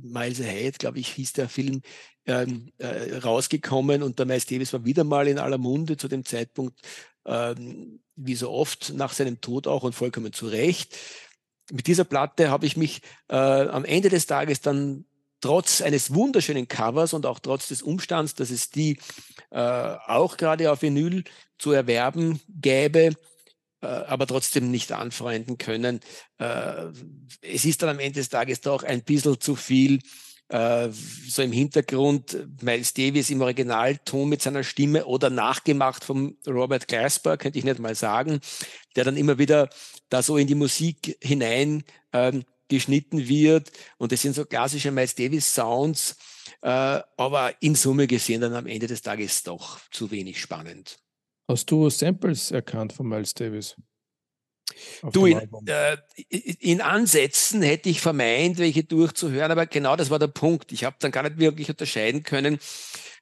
Miles 0.02 0.40
Ahead, 0.40 0.78
glaube 0.78 0.98
ich, 0.98 1.08
hieß 1.08 1.32
der 1.34 1.48
Film, 1.48 1.82
ähm, 2.26 2.72
äh, 2.78 3.16
rausgekommen 3.16 4.02
und 4.02 4.18
der 4.18 4.26
Miles 4.26 4.46
Davis 4.46 4.72
war 4.72 4.84
wieder 4.84 5.04
mal 5.04 5.26
in 5.28 5.38
aller 5.38 5.58
Munde 5.58 5.96
zu 5.96 6.08
dem 6.08 6.24
Zeitpunkt, 6.24 6.80
ähm, 7.26 8.00
wie 8.16 8.34
so 8.34 8.50
oft 8.50 8.92
nach 8.94 9.12
seinem 9.12 9.40
Tod 9.40 9.66
auch 9.66 9.82
und 9.82 9.94
vollkommen 9.94 10.32
zu 10.32 10.46
Recht. 10.46 10.96
Mit 11.70 11.86
dieser 11.86 12.04
Platte 12.04 12.50
habe 12.50 12.66
ich 12.66 12.76
mich 12.76 13.02
äh, 13.28 13.36
am 13.36 13.84
Ende 13.84 14.08
des 14.08 14.26
Tages 14.26 14.60
dann 14.60 15.04
trotz 15.40 15.82
eines 15.82 16.14
wunderschönen 16.14 16.68
Covers 16.68 17.14
und 17.14 17.26
auch 17.26 17.38
trotz 17.38 17.68
des 17.68 17.82
Umstands, 17.82 18.34
dass 18.34 18.50
es 18.50 18.70
die 18.70 18.98
äh, 19.50 19.58
auch 19.58 20.36
gerade 20.36 20.70
auf 20.70 20.82
Vinyl 20.82 21.24
zu 21.58 21.72
erwerben 21.72 22.40
gäbe, 22.48 23.14
aber 23.86 24.26
trotzdem 24.26 24.70
nicht 24.70 24.92
anfreunden 24.92 25.58
können. 25.58 26.00
Äh, 26.38 26.86
es 27.40 27.64
ist 27.64 27.82
dann 27.82 27.90
am 27.90 27.98
Ende 27.98 28.20
des 28.20 28.28
Tages 28.28 28.60
doch 28.60 28.82
ein 28.82 29.02
bisschen 29.02 29.40
zu 29.40 29.56
viel 29.56 30.00
äh, 30.52 30.90
so 31.28 31.42
im 31.42 31.50
Hintergrund 31.52 32.62
Miles 32.62 32.92
Davis 32.92 33.30
im 33.30 33.40
Originalton 33.40 34.28
mit 34.28 34.42
seiner 34.42 34.64
Stimme 34.64 35.06
oder 35.06 35.30
nachgemacht 35.30 36.04
vom 36.04 36.36
Robert 36.46 36.88
Glasper, 36.88 37.38
könnte 37.38 37.58
ich 37.58 37.64
nicht 37.64 37.78
mal 37.78 37.94
sagen, 37.94 38.40
der 38.94 39.04
dann 39.04 39.16
immer 39.16 39.38
wieder 39.38 39.70
da 40.10 40.22
so 40.22 40.36
in 40.36 40.46
die 40.46 40.54
Musik 40.54 41.16
hinein 41.22 41.84
ähm, 42.12 42.44
geschnitten 42.68 43.28
wird. 43.28 43.72
Und 43.98 44.12
das 44.12 44.22
sind 44.22 44.34
so 44.34 44.44
klassische 44.44 44.90
Miles 44.90 45.14
Davis 45.14 45.54
Sounds, 45.54 46.16
äh, 46.60 46.68
aber 46.68 47.54
in 47.60 47.74
Summe 47.74 48.06
gesehen 48.06 48.42
dann 48.42 48.54
am 48.54 48.66
Ende 48.66 48.86
des 48.86 49.02
Tages 49.02 49.42
doch 49.42 49.80
zu 49.90 50.10
wenig 50.10 50.40
spannend. 50.40 51.01
Hast 51.52 51.70
du 51.70 51.90
Samples 51.90 52.50
erkannt 52.50 52.94
von 52.94 53.06
Miles 53.06 53.34
Davis? 53.34 53.76
Du, 55.12 55.26
in, 55.26 55.38
äh, 55.66 55.98
in, 56.60 56.80
Ansätzen 56.80 57.60
hätte 57.60 57.90
ich 57.90 58.00
vermeint, 58.00 58.56
welche 58.56 58.84
durchzuhören, 58.84 59.50
aber 59.50 59.66
genau 59.66 59.94
das 59.94 60.08
war 60.08 60.18
der 60.18 60.28
Punkt. 60.28 60.72
Ich 60.72 60.84
habe 60.84 60.96
dann 60.98 61.10
gar 61.10 61.24
nicht 61.24 61.38
wirklich 61.38 61.68
unterscheiden 61.68 62.22
können, 62.22 62.58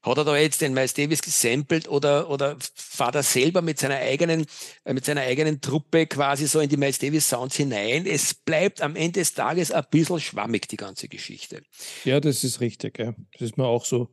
hat 0.02 0.16
er 0.16 0.24
da 0.24 0.36
jetzt 0.36 0.60
den 0.60 0.74
Miles 0.74 0.94
Davis 0.94 1.22
gesampelt 1.22 1.88
oder, 1.88 2.30
oder 2.30 2.56
fahrt 2.60 3.16
er 3.16 3.24
selber 3.24 3.62
mit 3.62 3.80
seiner 3.80 3.96
eigenen, 3.96 4.46
äh, 4.84 4.94
mit 4.94 5.04
seiner 5.04 5.22
eigenen 5.22 5.60
Truppe 5.60 6.06
quasi 6.06 6.46
so 6.46 6.60
in 6.60 6.68
die 6.68 6.76
Miles 6.76 7.00
Davis 7.00 7.28
Sounds 7.28 7.56
hinein? 7.56 8.06
Es 8.06 8.32
bleibt 8.32 8.80
am 8.80 8.94
Ende 8.94 9.18
des 9.18 9.34
Tages 9.34 9.72
ein 9.72 9.84
bisschen 9.90 10.20
schwammig, 10.20 10.68
die 10.68 10.76
ganze 10.76 11.08
Geschichte. 11.08 11.62
Ja, 12.04 12.20
das 12.20 12.44
ist 12.44 12.60
richtig. 12.60 12.96
Ja. 12.96 13.12
Das 13.32 13.42
ist 13.42 13.58
mir 13.58 13.66
auch 13.66 13.84
so. 13.84 14.12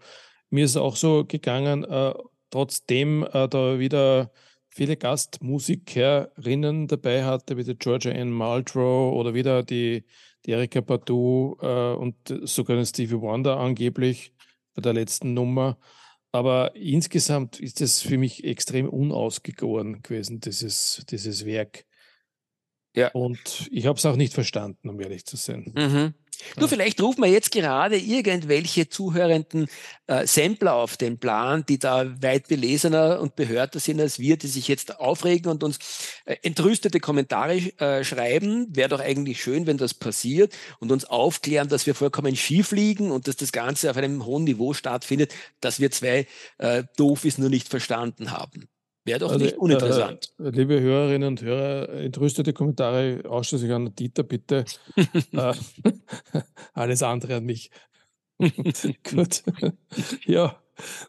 Mir 0.49 0.65
ist 0.65 0.75
auch 0.75 0.95
so 0.95 1.23
gegangen, 1.23 1.83
äh, 1.83 2.13
trotzdem 2.49 3.23
äh, 3.23 3.47
da 3.47 3.79
wieder 3.79 4.31
viele 4.69 4.95
Gastmusikerinnen 4.95 6.87
dabei 6.87 7.23
hatte, 7.23 7.57
wie 7.57 7.63
die 7.63 7.75
Georgia 7.75 8.11
Ann 8.11 8.31
Muldrow 8.31 9.13
oder 9.13 9.33
wieder 9.33 9.63
die, 9.63 10.05
die 10.45 10.51
Erika 10.51 10.81
Badu 10.81 11.57
äh, 11.61 11.93
und 11.93 12.15
sogar 12.43 12.75
den 12.75 12.85
Stevie 12.85 13.19
Wonder 13.19 13.57
angeblich 13.57 14.33
bei 14.75 14.81
der 14.81 14.93
letzten 14.93 15.33
Nummer. 15.33 15.77
Aber 16.31 16.75
insgesamt 16.75 17.59
ist 17.59 17.81
es 17.81 18.01
für 18.01 18.17
mich 18.17 18.43
extrem 18.43 18.87
unausgegoren 18.87 20.03
gewesen, 20.03 20.39
dieses, 20.39 21.03
dieses 21.09 21.45
Werk. 21.45 21.85
Ja. 22.95 23.09
Und 23.11 23.67
ich 23.71 23.85
habe 23.87 23.97
es 23.97 24.05
auch 24.05 24.15
nicht 24.15 24.33
verstanden, 24.33 24.89
um 24.89 24.99
ehrlich 24.99 25.25
zu 25.25 25.37
sein. 25.37 25.73
Mhm. 25.75 26.13
Nur 26.57 26.69
vielleicht 26.69 27.01
rufen 27.01 27.23
wir 27.23 27.29
jetzt 27.29 27.51
gerade 27.51 27.97
irgendwelche 27.97 28.89
zuhörenden 28.89 29.67
äh, 30.07 30.25
Sampler 30.25 30.75
auf 30.75 30.97
den 30.97 31.17
Plan, 31.17 31.65
die 31.67 31.79
da 31.79 32.05
weit 32.21 32.47
belesener 32.47 33.19
und 33.19 33.35
behörter 33.35 33.79
sind 33.79 33.99
als 33.99 34.19
wir, 34.19 34.37
die 34.37 34.47
sich 34.47 34.67
jetzt 34.67 34.99
aufregen 34.99 35.51
und 35.51 35.63
uns 35.63 35.79
äh, 36.25 36.35
entrüstete 36.43 36.99
Kommentare 36.99 37.57
äh, 37.79 38.03
schreiben. 38.03 38.75
Wäre 38.75 38.89
doch 38.89 38.99
eigentlich 38.99 39.41
schön, 39.41 39.67
wenn 39.67 39.77
das 39.77 39.93
passiert 39.93 40.53
und 40.79 40.91
uns 40.91 41.05
aufklären, 41.05 41.67
dass 41.67 41.85
wir 41.85 41.95
vollkommen 41.95 42.35
schief 42.35 42.71
liegen 42.71 43.11
und 43.11 43.27
dass 43.27 43.35
das 43.35 43.51
Ganze 43.51 43.89
auf 43.89 43.97
einem 43.97 44.25
hohen 44.25 44.43
Niveau 44.43 44.73
stattfindet, 44.73 45.33
dass 45.61 45.79
wir 45.79 45.91
zwei 45.91 46.27
äh, 46.57 46.83
Dofis 46.95 47.37
nur 47.37 47.49
nicht 47.49 47.67
verstanden 47.67 48.31
haben. 48.31 48.67
Wäre 49.07 49.19
doch 49.19 49.31
also, 49.31 49.45
nicht 49.45 49.57
uninteressant. 49.57 50.33
Äh, 50.37 50.49
liebe 50.49 50.81
Hörerinnen 50.81 51.29
und 51.29 51.41
Hörer, 51.41 51.89
entrüstete 51.93 52.51
Kommentare 52.51 53.21
ausschließlich 53.25 53.71
an 53.71 53.95
Dieter, 53.95 54.23
bitte. 54.23 54.65
äh, 55.31 55.53
alles 56.73 57.01
andere 57.03 57.37
an 57.37 57.45
mich. 57.45 57.71
Gut. 58.37 59.43
ja, 60.25 60.61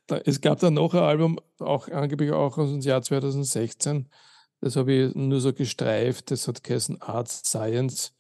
da, 0.07 0.19
es 0.19 0.41
gab 0.41 0.61
dann 0.61 0.75
noch 0.75 0.95
ein 0.95 1.03
Album, 1.03 1.41
auch 1.59 1.89
angeblich 1.89 2.31
auch 2.31 2.57
aus 2.57 2.71
dem 2.71 2.81
Jahr 2.81 3.03
2016. 3.03 4.09
Das 4.61 4.77
habe 4.77 4.93
ich 4.93 5.15
nur 5.17 5.41
so 5.41 5.53
gestreift. 5.53 6.31
Das 6.31 6.47
hat 6.47 6.63
geheißen 6.63 7.03
Art 7.03 7.29
Science. 7.29 8.15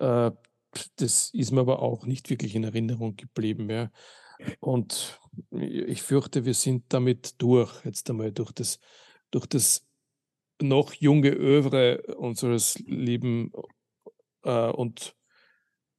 Äh, 0.00 0.32
das 0.96 1.30
ist 1.32 1.50
mir 1.50 1.60
aber 1.60 1.80
auch 1.80 2.04
nicht 2.04 2.28
wirklich 2.28 2.54
in 2.54 2.64
Erinnerung 2.64 3.16
geblieben. 3.16 3.70
Ja. 3.70 3.90
Und 4.60 5.18
ich 5.50 6.02
fürchte, 6.02 6.44
wir 6.44 6.54
sind 6.54 6.84
damit 6.90 7.40
durch, 7.40 7.72
jetzt 7.86 8.10
einmal 8.10 8.32
durch 8.32 8.52
das 8.52 8.80
durch 9.34 9.46
das 9.46 9.86
noch 10.62 10.92
junge 10.94 11.30
Övre 11.30 12.02
unseres 12.16 12.78
lieben 12.86 13.52
äh, 14.44 14.68
und 14.70 15.16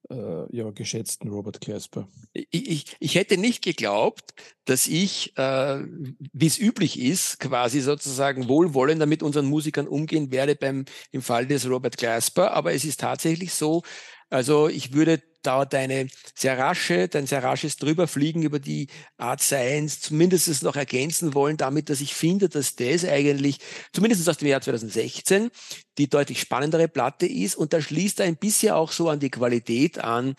äh, 0.10 0.56
ja, 0.56 0.70
geschätzten 0.72 1.30
Robert 1.30 1.60
Glasper. 1.60 2.08
Ich, 2.32 2.48
ich, 2.52 2.96
ich, 3.00 3.16
hätte 3.16 3.38
nicht 3.38 3.64
geglaubt, 3.64 4.34
dass 4.66 4.88
ich, 4.88 5.36
äh, 5.38 5.84
wie 6.32 6.46
es 6.46 6.60
üblich 6.60 7.00
ist, 7.00 7.40
quasi 7.40 7.82
sozusagen 7.82 8.48
wohlwollender 8.48 9.08
mit 9.08 9.24
unseren 9.24 9.48
Musikern 9.48 9.88
umgehen 9.88 10.32
werde 10.32 10.56
beim, 10.56 10.86
im 11.12 11.22
Fall 11.22 11.48
des 11.48 11.68
Robert 11.68 11.98
Glasper, 11.98 12.52
aber 12.52 12.74
es 12.74 12.86
ist 12.86 13.00
tatsächlich 13.00 13.54
so, 13.54 13.82
also 14.30 14.68
ich 14.68 14.94
würde 14.94 15.22
dauert 15.46 15.76
eine 15.76 16.08
sehr 16.34 16.58
rasche, 16.58 17.10
ein 17.14 17.28
sehr 17.28 17.44
rasches 17.44 17.78
Drüberfliegen 17.78 18.42
über 18.44 18.60
die 18.60 18.88
Art 19.18 19.42
Science 19.42 20.02
zumindest 20.02 20.64
noch 20.64 20.76
ergänzen 20.76 21.34
wollen, 21.34 21.58
damit, 21.58 21.90
dass 21.90 22.02
ich 22.02 22.16
finde, 22.16 22.50
dass 22.50 22.76
das 22.76 23.06
eigentlich, 23.06 23.60
zumindest 23.94 24.28
aus 24.28 24.38
dem 24.38 24.48
Jahr 24.48 24.62
2016, 24.62 25.52
die 25.98 26.10
deutlich 26.10 26.40
spannendere 26.42 26.88
Platte 26.88 27.26
ist. 27.26 27.56
Und 27.56 27.74
da 27.74 27.82
schließt 27.82 28.20
er 28.20 28.26
ein 28.26 28.38
bisschen 28.38 28.74
auch 28.74 28.92
so 28.92 29.10
an 29.10 29.20
die 29.20 29.30
Qualität 29.30 30.00
an, 30.00 30.36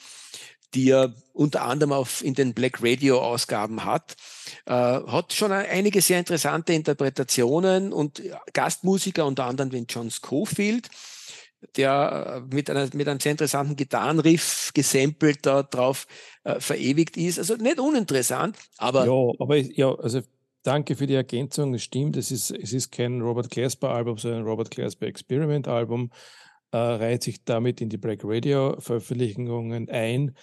die 0.74 0.90
er 0.90 1.14
unter 1.32 1.62
anderem 1.62 1.92
auf, 1.92 2.22
in 2.24 2.34
den 2.34 2.52
Black 2.52 2.82
Radio 2.82 3.22
Ausgaben 3.22 3.84
hat, 3.84 4.16
äh, 4.66 4.72
hat 4.72 5.32
schon 5.32 5.52
einige 5.52 6.02
sehr 6.02 6.18
interessante 6.18 6.72
Interpretationen 6.72 7.92
und 7.92 8.22
Gastmusiker, 8.52 9.24
unter 9.24 9.44
anderem 9.44 9.70
den 9.70 9.86
John 9.88 10.10
Schofield, 10.10 10.88
der 11.76 12.44
äh, 12.50 12.54
mit, 12.54 12.70
einer, 12.70 12.88
mit 12.94 13.08
einem 13.08 13.20
sehr 13.20 13.32
interessanten 13.32 13.76
Gitarrenriff 13.76 14.70
gesampelt 14.74 15.38
da 15.42 15.62
drauf 15.62 16.06
äh, 16.44 16.60
verewigt 16.60 17.16
ist. 17.16 17.38
Also 17.38 17.56
nicht 17.56 17.78
uninteressant, 17.78 18.56
aber. 18.78 19.06
Ja, 19.06 19.32
aber 19.38 19.56
ja, 19.56 19.94
also 19.94 20.20
danke 20.62 20.96
für 20.96 21.06
die 21.06 21.14
Ergänzung. 21.14 21.74
Es 21.74 21.82
stimmt, 21.82 22.16
es 22.16 22.30
ist, 22.30 22.50
es 22.50 22.72
ist 22.72 22.92
kein 22.92 23.20
Robert 23.20 23.50
Glasper-Album, 23.50 24.18
sondern 24.18 24.40
ein 24.40 24.46
Robert 24.46 24.70
Glasper 24.70 25.06
Experiment-Album. 25.06 26.10
Äh, 26.72 26.76
reiht 26.76 27.22
sich 27.22 27.44
damit 27.44 27.80
in 27.80 27.88
die 27.88 27.96
Black 27.96 28.20
Radio 28.24 28.80
Veröffentlichungen 28.80 29.88
ein. 29.88 30.36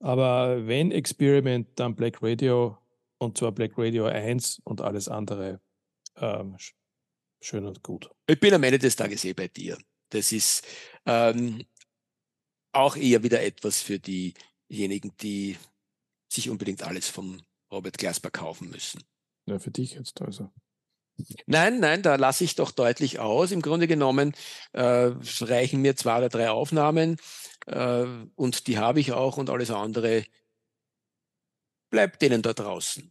Aber 0.00 0.66
wenn 0.66 0.90
Experiment, 0.90 1.68
dann 1.76 1.94
Black 1.94 2.22
Radio 2.22 2.78
und 3.18 3.38
zwar 3.38 3.52
Black 3.52 3.72
Radio 3.76 4.06
1 4.06 4.60
und 4.64 4.80
alles 4.80 5.08
andere 5.08 5.60
ähm, 6.16 6.56
schön 7.40 7.64
und 7.66 7.82
gut. 7.82 8.10
Ich 8.26 8.40
bin 8.40 8.52
am 8.54 8.62
Ende 8.62 8.78
des 8.78 8.96
Tages 8.96 9.24
eh 9.24 9.32
bei 9.32 9.48
dir. 9.48 9.78
Das 10.10 10.32
ist 10.32 10.66
ähm, 11.04 11.64
auch 12.72 12.96
eher 12.96 13.22
wieder 13.22 13.42
etwas 13.42 13.82
für 13.82 13.98
diejenigen, 13.98 15.16
die 15.20 15.56
sich 16.30 16.50
unbedingt 16.50 16.82
alles 16.82 17.08
vom 17.08 17.42
Robert 17.70 17.98
Glasper 17.98 18.30
kaufen 18.30 18.70
müssen. 18.70 19.02
Ja, 19.46 19.58
für 19.58 19.70
dich 19.70 19.94
jetzt 19.94 20.20
also. 20.20 20.50
Nein, 21.46 21.80
nein, 21.80 22.02
da 22.02 22.16
lasse 22.16 22.44
ich 22.44 22.56
doch 22.56 22.70
deutlich 22.70 23.18
aus. 23.20 23.50
Im 23.50 23.62
Grunde 23.62 23.86
genommen 23.86 24.34
äh, 24.72 25.12
reichen 25.40 25.80
mir 25.80 25.96
zwei 25.96 26.18
oder 26.18 26.28
drei 26.28 26.50
Aufnahmen 26.50 27.16
äh, 27.66 28.04
und 28.34 28.66
die 28.66 28.78
habe 28.78 29.00
ich 29.00 29.12
auch 29.12 29.38
und 29.38 29.48
alles 29.48 29.70
andere 29.70 30.26
bleibt 31.90 32.20
denen 32.20 32.42
da 32.42 32.52
draußen. 32.52 33.10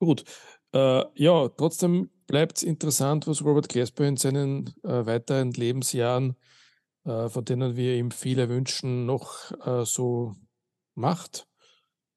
Gut. 0.00 0.24
Äh, 0.72 1.04
ja, 1.14 1.48
trotzdem 1.50 2.10
bleibt 2.30 2.58
es 2.58 2.62
interessant, 2.62 3.26
was 3.26 3.44
Robert 3.44 3.68
Glasper 3.68 4.04
in 4.06 4.16
seinen 4.16 4.68
äh, 4.84 5.04
weiteren 5.04 5.50
Lebensjahren, 5.50 6.36
äh, 7.04 7.28
von 7.28 7.44
denen 7.44 7.74
wir 7.74 7.96
ihm 7.96 8.12
viele 8.12 8.48
wünschen, 8.48 9.04
noch 9.04 9.50
äh, 9.66 9.84
so 9.84 10.36
macht 10.94 11.48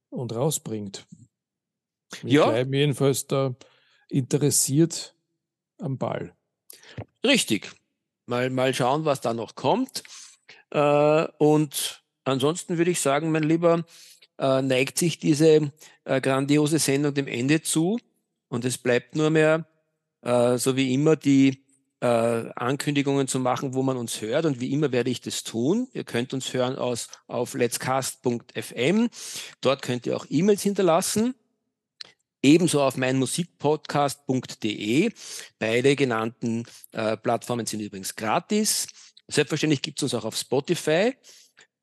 und 0.10 0.36
rausbringt. 0.36 1.08
Wir 2.22 2.42
ja. 2.42 2.50
bleiben 2.52 2.74
jedenfalls 2.74 3.26
da 3.26 3.56
interessiert 4.08 5.16
am 5.80 5.98
Ball. 5.98 6.36
Richtig. 7.26 7.72
Mal, 8.28 8.52
mal 8.52 8.72
schauen, 8.76 9.06
was 9.06 9.20
da 9.20 9.34
noch 9.34 9.56
kommt. 9.56 10.04
Äh, 10.70 11.28
und 11.40 12.04
ansonsten 12.24 12.78
würde 12.78 12.92
ich 12.92 13.02
sagen, 13.02 13.32
mein 13.32 13.44
Lieber, 13.44 13.84
äh, 14.38 14.62
neigt 14.62 15.00
sich 15.00 15.18
diese 15.18 15.72
äh, 16.04 16.22
grandiose 16.22 16.78
Sendung 16.78 17.16
dem 17.16 17.28
Ende 17.28 17.64
zu. 17.64 18.00
Und 18.48 18.64
es 18.64 18.78
bleibt 18.78 19.16
nur 19.16 19.32
mehr, 19.32 19.66
äh, 20.24 20.58
so 20.58 20.76
wie 20.76 20.94
immer, 20.94 21.16
die 21.16 21.64
äh, 22.04 22.52
Ankündigungen 22.56 23.28
zu 23.30 23.40
machen, 23.40 23.74
wo 23.74 23.84
man 23.84 23.98
uns 23.98 24.22
hört. 24.22 24.46
Und 24.46 24.60
wie 24.60 24.74
immer 24.74 24.92
werde 24.92 25.10
ich 25.10 25.22
das 25.22 25.44
tun. 25.44 25.88
Ihr 25.94 26.04
könnt 26.04 26.34
uns 26.34 26.54
hören 26.54 26.76
aus, 26.76 27.08
auf 27.28 27.54
letscast.fm. 27.54 29.08
Dort 29.62 29.82
könnt 29.82 30.06
ihr 30.06 30.18
auch 30.18 30.26
E-Mails 30.30 30.64
hinterlassen. 30.64 31.34
Ebenso 32.42 32.82
auf 32.82 32.98
meinmusikpodcast.de. 32.98 35.14
Beide 35.60 35.96
genannten 35.96 36.66
äh, 36.92 37.16
Plattformen 37.16 37.66
sind 37.66 37.80
übrigens 37.80 38.18
gratis. 38.18 38.88
Selbstverständlich 39.30 39.82
gibt 39.82 40.00
es 40.00 40.04
uns 40.04 40.14
auch 40.14 40.26
auf 40.26 40.36
Spotify. 40.36 41.16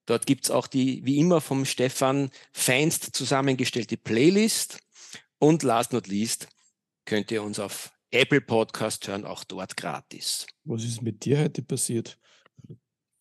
Dort 0.04 0.26
gibt 0.26 0.44
es 0.44 0.50
auch 0.50 0.66
die, 0.66 1.02
wie 1.06 1.18
immer, 1.18 1.40
vom 1.40 1.64
Stefan 1.64 2.30
feinst 2.52 3.16
zusammengestellte 3.16 3.96
Playlist. 3.96 4.80
Und 5.38 5.62
last 5.62 5.94
not 5.94 6.08
least 6.08 6.48
könnt 7.06 7.30
ihr 7.30 7.42
uns 7.42 7.58
auf 7.58 7.90
Apple 8.12 8.40
Podcast 8.40 9.06
hören, 9.06 9.24
auch 9.24 9.44
dort 9.44 9.76
gratis. 9.76 10.46
Was 10.64 10.84
ist 10.84 11.02
mit 11.02 11.24
dir 11.24 11.38
heute 11.38 11.62
passiert? 11.62 12.18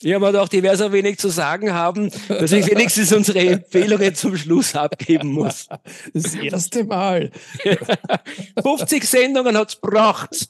Ja, 0.02 0.16
aber 0.16 0.32
doch 0.32 0.48
diverser 0.48 0.94
wenig 0.94 1.20
zu 1.20 1.28
sagen 1.28 1.74
haben, 1.74 2.10
dass 2.30 2.54
ich 2.54 2.66
wenigstens 2.72 3.12
unsere 3.12 3.40
Empfehlungen 3.40 4.16
zum 4.16 4.38
Schluss 4.38 4.74
abgeben 4.74 5.34
muss. 5.34 5.68
Das 6.14 6.36
erste 6.36 6.86
Mal. 6.86 7.32
50 8.64 9.04
Sendungen 9.04 9.58
hat 9.58 9.70
es 9.70 9.82
gebracht. 9.82 10.50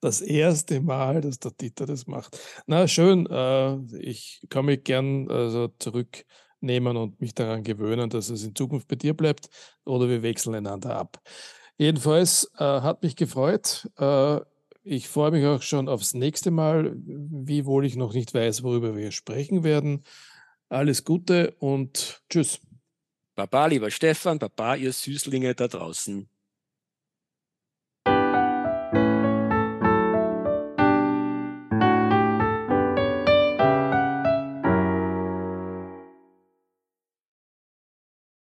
Das 0.00 0.20
erste 0.20 0.80
Mal, 0.80 1.20
dass 1.20 1.40
der 1.40 1.50
Dieter 1.50 1.86
das 1.86 2.06
macht. 2.06 2.38
Na, 2.66 2.86
schön. 2.86 3.26
Äh, 3.26 3.78
ich 3.98 4.46
kann 4.48 4.66
mich 4.66 4.84
gern 4.84 5.28
also 5.28 5.68
zurücknehmen 5.80 6.96
und 6.96 7.20
mich 7.20 7.34
daran 7.34 7.64
gewöhnen, 7.64 8.08
dass 8.10 8.30
es 8.30 8.44
in 8.44 8.54
Zukunft 8.54 8.86
bei 8.86 8.96
dir 8.96 9.14
bleibt 9.14 9.48
oder 9.84 10.08
wir 10.08 10.22
wechseln 10.22 10.54
einander 10.54 10.96
ab. 10.96 11.20
Jedenfalls 11.76 12.50
äh, 12.58 12.64
hat 12.64 13.02
mich 13.02 13.16
gefreut. 13.16 13.90
Äh, 13.98 14.40
ich 14.82 15.08
freue 15.08 15.30
mich 15.30 15.44
auch 15.46 15.62
schon 15.62 15.88
aufs 15.88 16.14
nächste 16.14 16.50
Mal, 16.50 16.92
wiewohl 16.96 17.86
ich 17.86 17.96
noch 17.96 18.12
nicht 18.12 18.34
weiß, 18.34 18.62
worüber 18.62 18.94
wir 18.96 19.12
sprechen 19.12 19.64
werden. 19.64 20.04
Alles 20.68 21.04
Gute 21.04 21.54
und 21.58 22.22
tschüss. 22.28 22.60
Baba, 23.34 23.66
lieber 23.66 23.90
Stefan, 23.90 24.38
Baba, 24.38 24.76
ihr 24.76 24.92
Süßlinge 24.92 25.54
da 25.54 25.68
draußen. 25.68 26.28